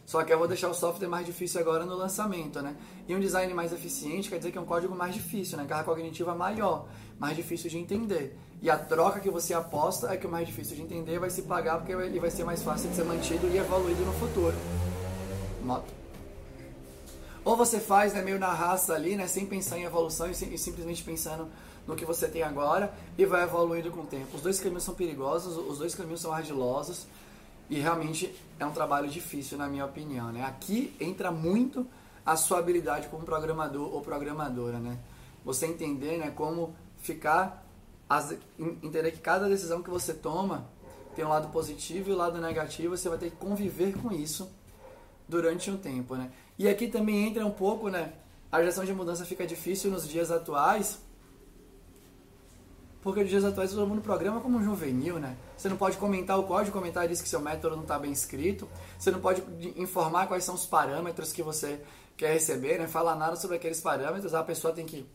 Só 0.06 0.22
que 0.22 0.32
eu 0.32 0.38
vou 0.38 0.46
deixar 0.46 0.68
o 0.68 0.74
software 0.74 1.08
mais 1.08 1.26
difícil 1.26 1.60
agora 1.60 1.84
no 1.84 1.96
lançamento, 1.96 2.62
né? 2.62 2.76
E 3.08 3.14
um 3.14 3.18
design 3.18 3.52
mais 3.52 3.72
eficiente 3.72 4.28
quer 4.28 4.38
dizer 4.38 4.52
que 4.52 4.56
é 4.56 4.60
um 4.60 4.64
código 4.64 4.94
mais 4.94 5.12
difícil, 5.12 5.58
né? 5.58 5.66
Carga 5.68 5.82
cognitiva 5.82 6.32
maior, 6.32 6.86
mais 7.18 7.36
difícil 7.36 7.68
de 7.68 7.76
entender. 7.76 8.38
E 8.62 8.70
a 8.70 8.78
troca 8.78 9.18
que 9.18 9.28
você 9.28 9.52
aposta 9.52 10.12
é 10.12 10.16
que 10.16 10.24
o 10.24 10.30
mais 10.30 10.46
difícil 10.46 10.76
de 10.76 10.82
entender 10.82 11.18
vai 11.18 11.28
se 11.28 11.42
pagar 11.42 11.78
porque 11.78 11.90
ele 11.92 12.20
vai 12.20 12.30
ser 12.30 12.44
mais 12.44 12.62
fácil 12.62 12.88
de 12.88 12.94
ser 12.94 13.04
mantido 13.04 13.48
e 13.48 13.58
evoluído 13.58 14.04
no 14.04 14.12
futuro. 14.12 14.54
Moto. 15.64 15.92
Ou 17.44 17.56
você 17.56 17.80
faz 17.80 18.14
né, 18.14 18.22
meio 18.22 18.38
na 18.38 18.52
raça 18.52 18.94
ali, 18.94 19.16
né, 19.16 19.26
sem 19.26 19.44
pensar 19.44 19.76
em 19.76 19.84
evolução 19.84 20.28
e, 20.28 20.30
e 20.30 20.58
simplesmente 20.58 21.02
pensando 21.02 21.48
no 21.84 21.96
que 21.96 22.04
você 22.04 22.28
tem 22.28 22.42
agora 22.42 22.92
e 23.18 23.26
vai 23.26 23.42
evoluindo 23.42 23.90
com 23.90 24.02
o 24.02 24.06
tempo. 24.06 24.36
Os 24.36 24.42
dois 24.42 24.60
caminhos 24.60 24.84
são 24.84 24.94
perigosos, 24.94 25.56
os 25.56 25.78
dois 25.78 25.94
caminhos 25.96 26.20
são 26.20 26.32
ardilosos 26.32 27.06
e 27.68 27.78
realmente 27.80 28.34
é 28.58 28.64
um 28.64 28.72
trabalho 28.72 29.08
difícil, 29.08 29.58
na 29.58 29.66
minha 29.66 29.84
opinião. 29.84 30.32
Né? 30.32 30.44
Aqui 30.44 30.94
entra 31.00 31.30
muito 31.30 31.86
a 32.24 32.36
sua 32.36 32.58
habilidade 32.58 33.08
como 33.08 33.24
programador 33.24 33.92
ou 33.92 34.00
programadora. 34.00 34.78
Né? 34.78 34.98
Você 35.44 35.66
entender 35.66 36.18
né, 36.18 36.30
como 36.30 36.74
ficar, 36.98 37.66
entender 38.58 39.12
que 39.12 39.20
cada 39.20 39.48
decisão 39.48 39.82
que 39.82 39.90
você 39.90 40.14
toma 40.14 40.66
tem 41.14 41.24
um 41.24 41.28
lado 41.28 41.48
positivo 41.48 42.10
e 42.10 42.12
um 42.12 42.16
lado 42.16 42.38
negativo, 42.40 42.96
você 42.96 43.08
vai 43.08 43.16
ter 43.16 43.30
que 43.30 43.36
conviver 43.36 43.96
com 43.96 44.12
isso 44.12 44.50
durante 45.28 45.70
um 45.70 45.76
tempo. 45.76 46.14
Né? 46.14 46.30
E 46.58 46.68
aqui 46.68 46.88
também 46.88 47.26
entra 47.26 47.44
um 47.44 47.50
pouco, 47.50 47.88
né, 47.88 48.12
a 48.52 48.62
gestão 48.62 48.84
de 48.84 48.92
mudança 48.92 49.24
fica 49.24 49.46
difícil 49.46 49.90
nos 49.90 50.06
dias 50.06 50.30
atuais, 50.30 51.00
porque 53.06 53.20
nos 53.20 53.30
dias 53.30 53.44
atuais 53.44 53.70
todo 53.70 53.86
mundo 53.86 54.02
programa 54.02 54.40
como 54.40 54.58
um 54.58 54.64
juvenil, 54.64 55.20
né? 55.20 55.36
Você 55.56 55.68
não 55.68 55.76
pode 55.76 55.96
comentar 55.96 56.36
o 56.40 56.42
código, 56.42 56.76
comentar 56.76 57.06
diz 57.06 57.22
que 57.22 57.28
seu 57.28 57.38
método 57.38 57.76
não 57.76 57.84
está 57.84 57.96
bem 58.00 58.10
escrito. 58.10 58.68
Você 58.98 59.12
não 59.12 59.20
pode 59.20 59.44
informar 59.76 60.26
quais 60.26 60.42
são 60.42 60.56
os 60.56 60.66
parâmetros 60.66 61.32
que 61.32 61.40
você 61.40 61.80
quer 62.16 62.32
receber, 62.32 62.80
né? 62.80 62.88
Falar 62.88 63.14
nada 63.14 63.36
sobre 63.36 63.58
aqueles 63.58 63.80
parâmetros. 63.80 64.34
A 64.34 64.42
pessoa 64.42 64.74
tem 64.74 64.84
que 64.84 65.06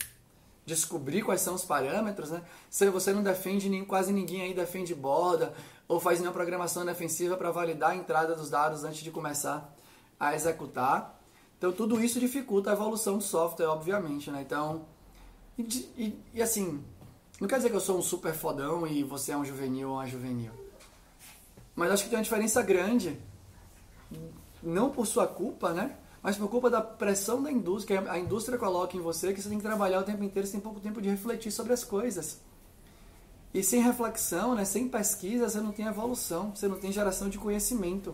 descobrir 0.66 1.22
quais 1.22 1.42
são 1.42 1.54
os 1.54 1.66
parâmetros, 1.66 2.32
né? 2.32 2.42
Se 2.70 2.90
você 2.90 3.12
não 3.12 3.22
defende, 3.22 3.68
nem, 3.68 3.84
quase 3.84 4.14
ninguém 4.14 4.42
aí 4.42 4.54
defende 4.54 4.96
borda 4.96 5.54
ou 5.86 6.00
faz 6.00 6.20
nenhuma 6.20 6.34
programação 6.34 6.86
defensiva 6.86 7.36
para 7.36 7.52
validar 7.52 7.90
a 7.90 7.96
entrada 7.98 8.34
dos 8.36 8.50
dados 8.50 8.86
antes 8.86 9.04
de 9.04 9.12
começar 9.12 9.70
a 10.18 10.34
executar. 10.34 11.20
Então 11.58 11.74
tudo 11.74 12.02
isso 12.02 12.22
dificulta 12.22 12.70
a 12.70 12.74
evolução 12.74 13.18
do 13.18 13.24
software, 13.26 13.66
obviamente, 13.66 14.32
né? 14.32 14.44
Então, 14.44 14.86
e, 15.58 15.64
e, 15.98 16.24
e 16.36 16.42
assim, 16.42 16.82
não 17.42 17.48
quer 17.48 17.56
dizer 17.56 17.72
que 17.72 17.76
eu 17.76 17.82
sou 17.82 17.98
um 17.98 18.04
super 18.04 18.36
fodão 18.36 18.86
e 18.86 19.04
você 19.04 19.32
é 19.32 19.38
um 19.38 19.44
juvenil 19.44 19.90
ou 19.90 19.96
uma 19.96 20.06
juvenil. 20.06 20.52
Mas 21.76 21.90
acho 21.92 22.04
que 22.04 22.10
tem 22.12 22.20
uma 22.20 22.24
diferença 22.24 22.62
grande. 22.62 23.20
Não 24.62 24.92
por 24.92 25.08
sua 25.08 25.26
culpa, 25.26 25.74
né? 25.74 25.98
Mas 26.22 26.38
por 26.38 26.48
culpa 26.48 26.70
da 26.70 26.80
pressão 26.82 27.42
da 27.42 27.52
indústria, 27.52 28.00
que 28.00 28.10
a 28.10 28.20
indústria 28.20 28.60
coloca 28.60 28.96
em 28.96 29.00
você, 29.00 29.34
que 29.34 29.42
você 29.42 29.50
tem 29.50 29.58
que 29.58 29.64
trabalhar 29.64 30.02
o 30.02 30.04
tempo 30.04 30.24
inteiro, 30.24 30.46
você 30.46 30.52
tem 30.52 30.62
pouco 30.62 30.80
tempo 30.80 31.02
de 31.02 31.10
refletir 31.10 31.52
sobre 31.52 31.74
as 31.74 31.84
coisas. 31.84 32.40
E 33.52 33.64
sem 33.64 33.82
reflexão, 33.82 34.54
né, 34.54 34.64
sem 34.64 34.88
pesquisa, 34.88 35.50
você 35.50 35.60
não 35.60 35.72
tem 35.72 35.88
evolução, 35.88 36.56
você 36.56 36.68
não 36.68 36.78
tem 36.78 36.92
geração 36.92 37.28
de 37.28 37.40
conhecimento. 37.40 38.14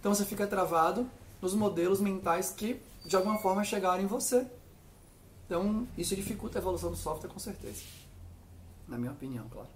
Então 0.00 0.14
você 0.14 0.26
fica 0.26 0.46
travado 0.46 1.08
nos 1.40 1.54
modelos 1.54 1.98
mentais 1.98 2.50
que 2.50 2.78
de 3.06 3.16
alguma 3.16 3.38
forma 3.38 3.64
chegaram 3.64 4.02
em 4.02 4.06
você. 4.06 4.46
Então 5.46 5.88
isso 5.96 6.14
dificulta 6.14 6.58
a 6.58 6.60
evolução 6.60 6.90
do 6.90 6.96
software 6.96 7.30
com 7.30 7.38
certeza 7.38 7.97
na 8.88 8.98
minha 8.98 9.12
opinião, 9.12 9.46
claro. 9.48 9.68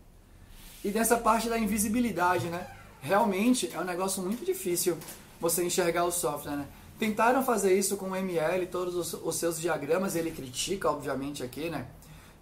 E 0.85 0.90
dessa 0.90 1.16
parte 1.16 1.49
da 1.49 1.59
invisibilidade, 1.59 2.47
né? 2.47 2.66
Realmente 3.00 3.71
é 3.73 3.78
um 3.78 3.85
negócio 3.85 4.23
muito 4.23 4.45
difícil 4.45 4.97
você 5.40 5.64
enxergar 5.64 6.05
o 6.05 6.11
software, 6.11 6.57
né? 6.57 6.66
Tentaram 6.98 7.44
fazer 7.44 7.77
isso 7.77 7.96
com 7.96 8.11
o 8.11 8.16
ML, 8.16 8.66
todos 8.66 8.94
os, 8.94 9.14
os 9.14 9.37
seus 9.37 9.61
diagramas, 9.61 10.14
ele 10.16 10.31
critica, 10.31 10.90
obviamente, 10.90 11.42
aqui, 11.42 11.68
né? 11.68 11.87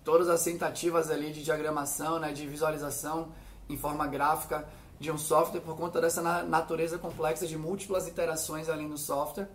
Todas 0.04 0.28
as 0.28 0.42
tentativas 0.42 1.10
ali 1.10 1.32
de 1.32 1.42
diagramação, 1.42 2.18
né? 2.18 2.32
De 2.32 2.46
visualização 2.46 3.28
em 3.68 3.76
forma 3.76 4.06
gráfica 4.06 4.66
de 4.98 5.10
um 5.10 5.16
software 5.16 5.60
por 5.60 5.76
conta 5.76 6.00
dessa 6.00 6.20
natureza 6.42 6.98
complexa 6.98 7.46
de 7.46 7.56
múltiplas 7.56 8.06
interações 8.06 8.68
ali 8.68 8.86
no 8.86 8.98
software. 8.98 9.48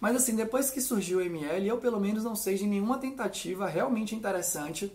Mas 0.00 0.16
assim, 0.16 0.34
depois 0.34 0.70
que 0.70 0.80
surgiu 0.80 1.18
o 1.18 1.22
ML, 1.22 1.66
eu 1.66 1.78
pelo 1.78 2.00
menos 2.00 2.24
não 2.24 2.34
sei 2.34 2.56
de 2.56 2.66
nenhuma 2.66 2.98
tentativa 2.98 3.68
realmente 3.68 4.14
interessante 4.14 4.92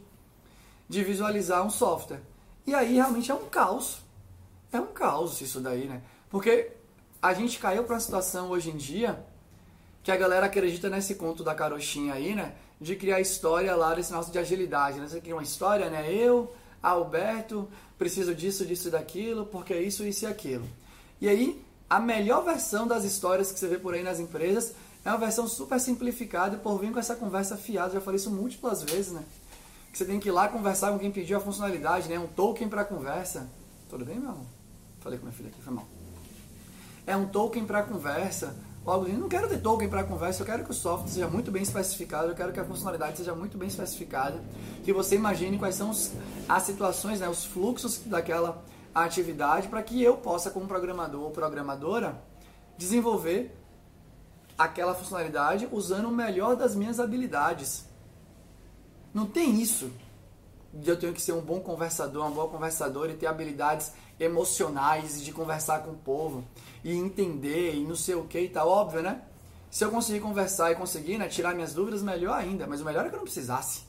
de 0.88 1.04
visualizar 1.04 1.66
um 1.66 1.70
software. 1.70 2.22
E 2.66 2.74
aí 2.74 2.96
realmente 2.96 3.32
é 3.32 3.34
um 3.34 3.46
caos. 3.46 4.00
É 4.72 4.80
um 4.80 4.88
caos 4.88 5.42
isso 5.42 5.60
daí, 5.60 5.86
né? 5.88 6.02
Porque 6.30 6.72
a 7.22 7.34
gente 7.34 7.60
caiu 7.60 7.84
para 7.84 7.96
uma 7.96 8.00
situação 8.00 8.50
hoje 8.50 8.70
em 8.70 8.78
dia 8.78 9.24
que 10.02 10.12
a 10.12 10.18
galera 10.18 10.48
acredita 10.48 10.90
nesse 10.90 11.16
conto 11.16 11.44
da 11.44 11.56
carochinha 11.56 12.14
aí, 12.14 12.36
né? 12.36 12.56
De 12.80 12.96
criar 12.96 13.22
história 13.22 13.74
lá 13.76 13.94
desse 13.94 14.12
nosso 14.12 14.32
de 14.32 14.40
agilidade, 14.40 15.00
né? 15.00 15.08
Você 15.08 15.22
cria 15.22 15.36
uma 15.36 15.44
história, 15.44 15.90
né? 15.90 16.14
Eu, 16.14 16.54
Alberto, 16.82 17.70
preciso 17.98 18.36
disso, 18.36 18.66
disso 18.66 18.90
e 18.90 18.92
daquilo, 18.92 19.46
porque 19.46 19.74
é 19.74 19.82
isso, 19.82 20.06
isso 20.06 20.26
e 20.26 20.28
aquilo. 20.28 20.68
E 21.22 21.30
aí, 21.30 21.64
a 21.90 22.00
melhor 22.00 22.44
versão 22.44 22.86
das 22.86 23.06
histórias 23.06 23.52
que 23.52 23.60
você 23.60 23.68
vê 23.68 23.78
por 23.78 23.94
aí 23.94 24.04
nas 24.04 24.20
empresas 24.20 24.74
é 25.06 25.10
uma 25.10 25.18
versão 25.18 25.48
super 25.48 25.80
simplificada 25.80 26.56
e 26.56 26.60
por 26.60 26.78
vir 26.80 26.92
com 26.92 27.00
essa 27.00 27.16
conversa 27.16 27.56
fiada, 27.56 27.94
já 27.94 28.02
falei 28.02 28.20
isso 28.20 28.32
múltiplas 28.32 28.84
vezes, 28.84 29.14
né? 29.14 29.24
Que 29.94 30.00
você 30.00 30.06
tem 30.06 30.20
que 30.20 30.28
ir 30.28 30.32
lá 30.32 30.48
conversar 30.48 30.92
com 30.92 30.98
quem 30.98 31.12
pediu 31.12 31.38
a 31.38 31.40
funcionalidade, 31.40 32.10
né? 32.10 32.18
Um 32.18 32.26
token 32.26 32.68
para 32.68 32.84
conversa. 32.84 33.48
Tudo 33.88 34.04
bem, 34.04 34.20
meu 34.20 34.32
amor? 34.32 34.48
Falei 35.02 35.20
com 35.20 35.26
minha 35.26 35.38
filha 35.38 35.50
aqui, 35.50 35.62
foi 35.62 35.72
mal. 35.72 35.86
É 37.06 37.16
um 37.16 37.28
token 37.28 37.64
para 37.64 37.84
conversa. 37.84 38.56
Logo, 38.84 39.08
eu 39.08 39.14
não 39.14 39.30
quero 39.30 39.48
ter 39.48 39.60
token 39.60 39.88
para 39.88 40.04
conversa, 40.04 40.42
eu 40.42 40.48
quero 40.48 40.64
que 40.64 40.72
o 40.72 40.74
software 40.74 41.10
seja 41.10 41.28
muito 41.28 41.52
bem 41.52 41.62
especificado, 41.62 42.30
eu 42.30 42.36
quero 42.36 42.52
que 42.52 42.60
a 42.60 42.66
funcionalidade 42.66 43.18
seja 43.18 43.36
muito 43.36 43.56
bem 43.56 43.68
especificada, 43.68 44.44
que 44.84 44.92
você 44.92 45.16
imagine 45.16 45.60
quais 45.60 45.76
são 45.76 45.92
os, 45.92 46.12
as 46.50 46.64
situações, 46.64 47.20
né, 47.20 47.30
os 47.30 47.46
fluxos 47.46 48.00
daquela 48.00 48.62
atividade, 48.96 49.68
para 49.68 49.82
que 49.84 50.02
eu 50.04 50.18
possa, 50.18 50.50
como 50.50 50.68
programador 50.68 51.22
ou 51.22 51.32
programadora, 51.32 52.20
desenvolver 52.78 53.56
aquela 54.58 54.96
funcionalidade 54.96 55.68
usando 55.72 56.08
o 56.08 56.12
melhor 56.12 56.56
das 56.56 56.76
minhas 56.76 57.00
habilidades. 57.00 57.86
Não 59.14 59.26
tem 59.26 59.62
isso 59.62 59.92
eu 60.86 60.98
tenho 60.98 61.14
que 61.14 61.22
ser 61.22 61.34
um 61.34 61.42
bom 61.42 61.60
conversador, 61.60 62.26
uma 62.26 62.32
boa 62.32 62.48
conversadora 62.50 63.12
e 63.12 63.16
ter 63.16 63.28
habilidades 63.28 63.92
emocionais 64.20 65.24
de 65.24 65.32
conversar 65.32 65.84
com 65.84 65.92
o 65.92 65.98
povo 65.98 66.44
e 66.84 66.94
entender 66.94 67.76
e 67.76 67.86
não 67.86 67.96
sei 67.96 68.16
o 68.16 68.24
que 68.24 68.40
e 68.40 68.50
tal, 68.50 68.68
óbvio, 68.68 69.02
né? 69.02 69.22
Se 69.70 69.84
eu 69.84 69.92
conseguir 69.92 70.20
conversar 70.20 70.72
e 70.72 70.76
conseguir 70.76 71.18
né, 71.18 71.28
tirar 71.28 71.54
minhas 71.54 71.74
dúvidas, 71.74 72.02
melhor 72.02 72.38
ainda. 72.38 72.68
Mas 72.68 72.82
o 72.82 72.86
melhor 72.86 73.06
é 73.06 73.10
que 73.10 73.16
eu 73.16 73.18
não 73.18 73.24
precisasse. 73.24 73.82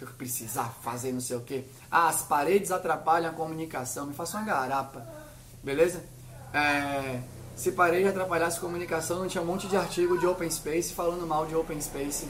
Eu 0.00 0.06
precisar 0.08 0.74
fazer 0.82 1.12
não 1.12 1.20
sei 1.20 1.36
o 1.36 1.40
que. 1.40 1.64
Ah, 1.90 2.08
as 2.08 2.22
paredes 2.22 2.70
atrapalham 2.70 3.30
a 3.30 3.34
comunicação. 3.34 4.06
Me 4.06 4.14
faça 4.14 4.38
uma 4.38 4.46
garapa. 4.46 5.06
Beleza? 5.62 6.02
É, 6.54 7.20
se 7.54 7.72
parede 7.72 8.08
atrapalhasse 8.08 8.58
a 8.58 8.60
comunicação, 8.60 9.18
não 9.18 9.28
tinha 9.28 9.42
um 9.42 9.46
monte 9.46 9.66
de 9.66 9.76
artigo 9.76 10.16
de 10.16 10.26
open 10.26 10.48
space 10.48 10.94
falando 10.94 11.26
mal 11.26 11.44
de 11.44 11.54
open 11.54 11.78
space 11.78 12.26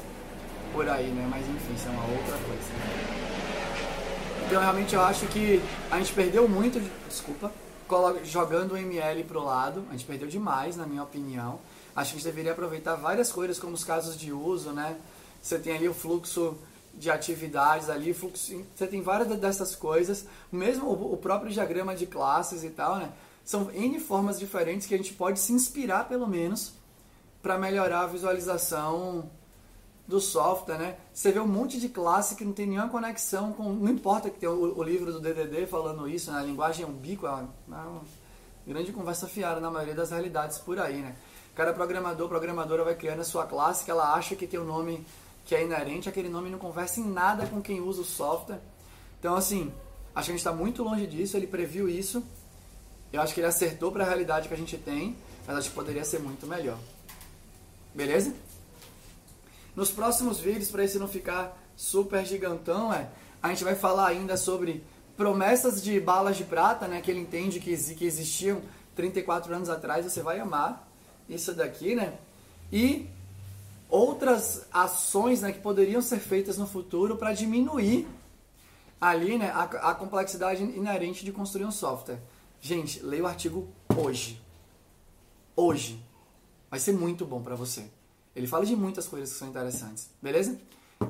por 0.73 0.89
aí, 0.89 1.09
né? 1.09 1.27
Mas 1.31 1.47
enfim, 1.49 1.75
isso 1.75 1.89
é 1.89 1.91
uma 1.91 2.05
outra 2.05 2.37
coisa. 2.39 3.19
Então 4.47 4.61
realmente 4.61 4.95
eu 4.95 5.03
acho 5.03 5.27
que 5.27 5.63
a 5.91 5.99
gente 5.99 6.13
perdeu 6.13 6.49
muito, 6.49 6.81
desculpa, 7.07 7.53
jogando 8.25 8.73
o 8.73 8.77
ML 8.77 9.25
pro 9.25 9.45
lado, 9.45 9.85
a 9.89 9.93
gente 9.93 10.05
perdeu 10.05 10.29
demais, 10.29 10.77
na 10.77 10.87
minha 10.87 11.03
opinião. 11.03 11.59
Acho 11.95 12.13
que 12.13 12.17
a 12.17 12.21
gente 12.21 12.25
deveria 12.25 12.53
aproveitar 12.53 12.95
várias 12.95 13.33
coisas, 13.33 13.59
como 13.59 13.75
os 13.75 13.85
casos 13.85 14.17
de 14.17 14.33
uso, 14.33 14.71
né? 14.71 14.97
Você 15.43 15.59
tem 15.59 15.77
ali 15.77 15.89
o 15.89 15.95
fluxo 15.95 16.57
de 16.95 17.11
atividades 17.11 17.89
ali, 17.91 18.13
fluxo, 18.13 18.65
você 18.75 18.87
tem 18.87 19.03
várias 19.03 19.29
dessas 19.39 19.77
coisas, 19.77 20.27
mesmo 20.51 20.91
o 20.91 21.17
próprio 21.17 21.51
diagrama 21.51 21.95
de 21.95 22.07
classes 22.07 22.65
e 22.65 22.71
tal, 22.71 22.97
né? 22.97 23.11
São 23.45 23.71
N 23.73 23.99
formas 23.99 24.39
diferentes 24.39 24.87
que 24.87 24.95
a 24.95 24.97
gente 24.99 25.15
pode 25.15 25.41
se 25.41 25.53
inspirar, 25.53 26.09
pelo 26.09 26.27
menos, 26.27 26.73
para 27.43 27.57
melhorar 27.57 28.03
a 28.03 28.07
visualização 28.07 29.31
do 30.09 30.19
software, 30.21 30.79
né? 30.79 30.97
Você 31.13 31.31
vê 31.31 31.39
um 31.39 31.47
monte 31.47 31.79
de 31.79 31.91
classe 31.91 32.35
que 32.35 32.43
não 32.43 32.55
tem 32.55 32.67
nenhuma 32.67 32.89
conexão 32.89 33.53
com. 33.53 33.71
Não 33.71 33.93
importa 33.93 34.31
que 34.31 34.41
tem 34.41 34.49
o, 34.49 34.79
o 34.79 34.83
livro 34.83 35.13
do 35.13 35.21
DDD 35.21 35.67
falando 35.67 36.09
isso, 36.09 36.33
né? 36.33 36.41
A 36.41 36.43
linguagem 36.43 36.87
é 36.87 36.89
ubíqua, 36.89 37.29
é 37.29 37.71
uma 37.71 38.01
grande 38.67 38.91
conversa 38.91 39.29
fiada 39.29 39.61
na 39.61 39.71
maioria 39.71 39.95
das 39.95 40.11
realidades 40.11 40.59
por 40.59 40.79
aí, 40.79 41.03
né? 41.03 41.15
Cada 41.55 41.75
programador, 41.75 42.27
programadora 42.27 42.85
vai 42.85 42.95
criando 42.95 43.21
a 43.21 43.25
sua 43.25 43.45
classe 43.45 43.85
que 43.85 43.91
ela 43.91 44.15
acha 44.15 44.35
que 44.35 44.47
tem 44.47 44.59
um 44.59 44.65
nome 44.65 45.05
que 45.45 45.55
é 45.55 45.63
inerente, 45.63 46.09
aquele 46.09 46.29
nome 46.31 46.49
não 46.49 46.59
conversa 46.59 47.01
em 47.01 47.07
nada 47.07 47.47
com 47.47 47.61
quem 47.61 47.81
usa 47.81 48.01
o 48.01 48.05
software. 48.05 48.61
Então, 49.19 49.35
assim, 49.35 49.73
acho 50.15 50.27
que 50.27 50.33
a 50.33 50.35
gente 50.35 50.39
está 50.39 50.53
muito 50.53 50.83
longe 50.83 51.07
disso, 51.07 51.37
ele 51.37 51.47
previu 51.47 51.89
isso. 51.89 52.23
Eu 53.13 53.21
acho 53.21 53.35
que 53.35 53.41
ele 53.41 53.47
acertou 53.47 53.93
para 53.93 54.05
a 54.05 54.07
realidade 54.07 54.49
que 54.49 54.55
a 54.55 54.57
gente 54.57 54.79
tem, 54.79 55.17
mas 55.47 55.57
acho 55.57 55.69
que 55.71 55.75
poderia 55.75 56.05
ser 56.05 56.21
muito 56.21 56.47
melhor. 56.47 56.79
Beleza? 57.95 58.35
Nos 59.79 59.93
próximos 59.93 60.41
vídeos, 60.41 60.73
para 60.73 60.83
esse 60.83 60.99
não 60.99 61.07
ficar 61.07 61.57
super 61.77 62.27
gigantão, 62.27 62.93
é, 62.93 63.09
A 63.41 63.51
gente 63.51 63.63
vai 63.63 63.77
falar 63.77 64.09
ainda 64.09 64.37
sobre 64.37 64.83
promessas 65.17 65.81
de 65.81 66.01
balas 66.01 66.37
de 66.37 66.43
prata, 66.43 66.89
né? 66.89 67.01
Que 67.01 67.13
ele 67.13 67.21
entende 67.21 67.61
que, 67.61 67.77
que 67.95 68.05
existiam 68.05 68.61
34 68.97 69.55
anos 69.55 69.69
atrás. 69.69 70.05
Você 70.05 70.21
vai 70.21 70.41
amar 70.41 70.91
isso 71.29 71.55
daqui, 71.55 71.95
né? 71.95 72.19
E 72.73 73.07
outras 73.89 74.67
ações 74.73 75.43
né, 75.43 75.53
que 75.53 75.61
poderiam 75.61 76.03
ser 76.03 76.19
feitas 76.19 76.59
no 76.59 76.67
futuro 76.67 77.17
para 77.17 77.33
diminuir 77.33 78.09
ali 79.01 79.39
né, 79.39 79.53
a, 79.53 79.63
a 79.63 79.95
complexidade 79.95 80.61
inerente 80.61 81.25
de 81.25 81.31
construir 81.31 81.67
um 81.67 81.71
software. 81.71 82.19
Gente, 82.61 83.01
leia 83.01 83.23
o 83.23 83.29
artigo 83.29 83.69
hoje. 83.97 84.43
Hoje. 85.55 86.05
Vai 86.69 86.81
ser 86.81 86.95
muito 86.95 87.25
bom 87.25 87.41
para 87.41 87.55
você. 87.55 87.89
Ele 88.39 88.47
fala 88.47 88.65
de 88.65 88.77
muitas 88.77 89.09
coisas 89.09 89.33
que 89.33 89.37
são 89.37 89.49
interessantes. 89.49 90.11
Beleza? 90.23 90.57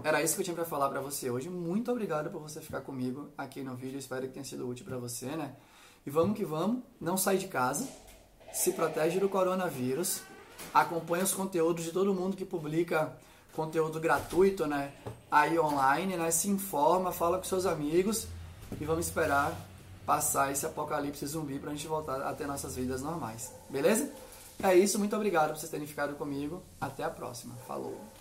Era 0.02 0.22
isso 0.22 0.34
que 0.34 0.40
eu 0.40 0.44
tinha 0.44 0.56
para 0.56 0.64
falar 0.64 0.88
para 0.88 1.02
você 1.02 1.30
hoje. 1.30 1.50
Muito 1.50 1.92
obrigado 1.92 2.30
por 2.30 2.40
você 2.40 2.58
ficar 2.58 2.80
comigo 2.80 3.28
aqui 3.36 3.62
no 3.62 3.76
vídeo. 3.76 3.98
Espero 3.98 4.22
que 4.22 4.32
tenha 4.32 4.46
sido 4.46 4.66
útil 4.66 4.86
para 4.86 4.96
você, 4.96 5.26
né? 5.26 5.54
E 6.06 6.10
vamos 6.10 6.38
que 6.38 6.44
vamos. 6.44 6.82
Não 6.98 7.18
sai 7.18 7.36
de 7.36 7.46
casa. 7.46 7.86
Se 8.50 8.72
protege 8.72 9.20
do 9.20 9.28
coronavírus. 9.28 10.22
Acompanhe 10.72 11.22
os 11.22 11.34
conteúdos 11.34 11.84
de 11.84 11.92
todo 11.92 12.14
mundo 12.14 12.34
que 12.34 12.46
publica 12.46 13.14
conteúdo 13.52 14.00
gratuito, 14.00 14.66
né? 14.66 14.94
Aí 15.30 15.58
online, 15.58 16.16
né? 16.16 16.30
Se 16.30 16.48
informa, 16.48 17.12
fala 17.12 17.36
com 17.36 17.44
seus 17.44 17.66
amigos 17.66 18.26
e 18.80 18.86
vamos 18.86 19.04
esperar 19.04 19.54
passar 20.06 20.50
esse 20.50 20.64
apocalipse 20.64 21.26
zumbi 21.26 21.58
pra 21.58 21.72
gente 21.72 21.86
voltar 21.86 22.22
a 22.22 22.32
ter 22.32 22.46
nossas 22.46 22.74
vidas 22.76 23.02
normais. 23.02 23.52
Beleza? 23.68 24.10
É 24.62 24.75
isso, 24.75 24.99
muito 24.99 25.14
obrigado 25.14 25.51
por 25.51 25.59
vocês 25.59 25.71
terem 25.71 25.87
ficado 25.87 26.16
comigo. 26.16 26.62
Até 26.81 27.05
a 27.05 27.11
próxima. 27.11 27.55
Falou! 27.66 28.09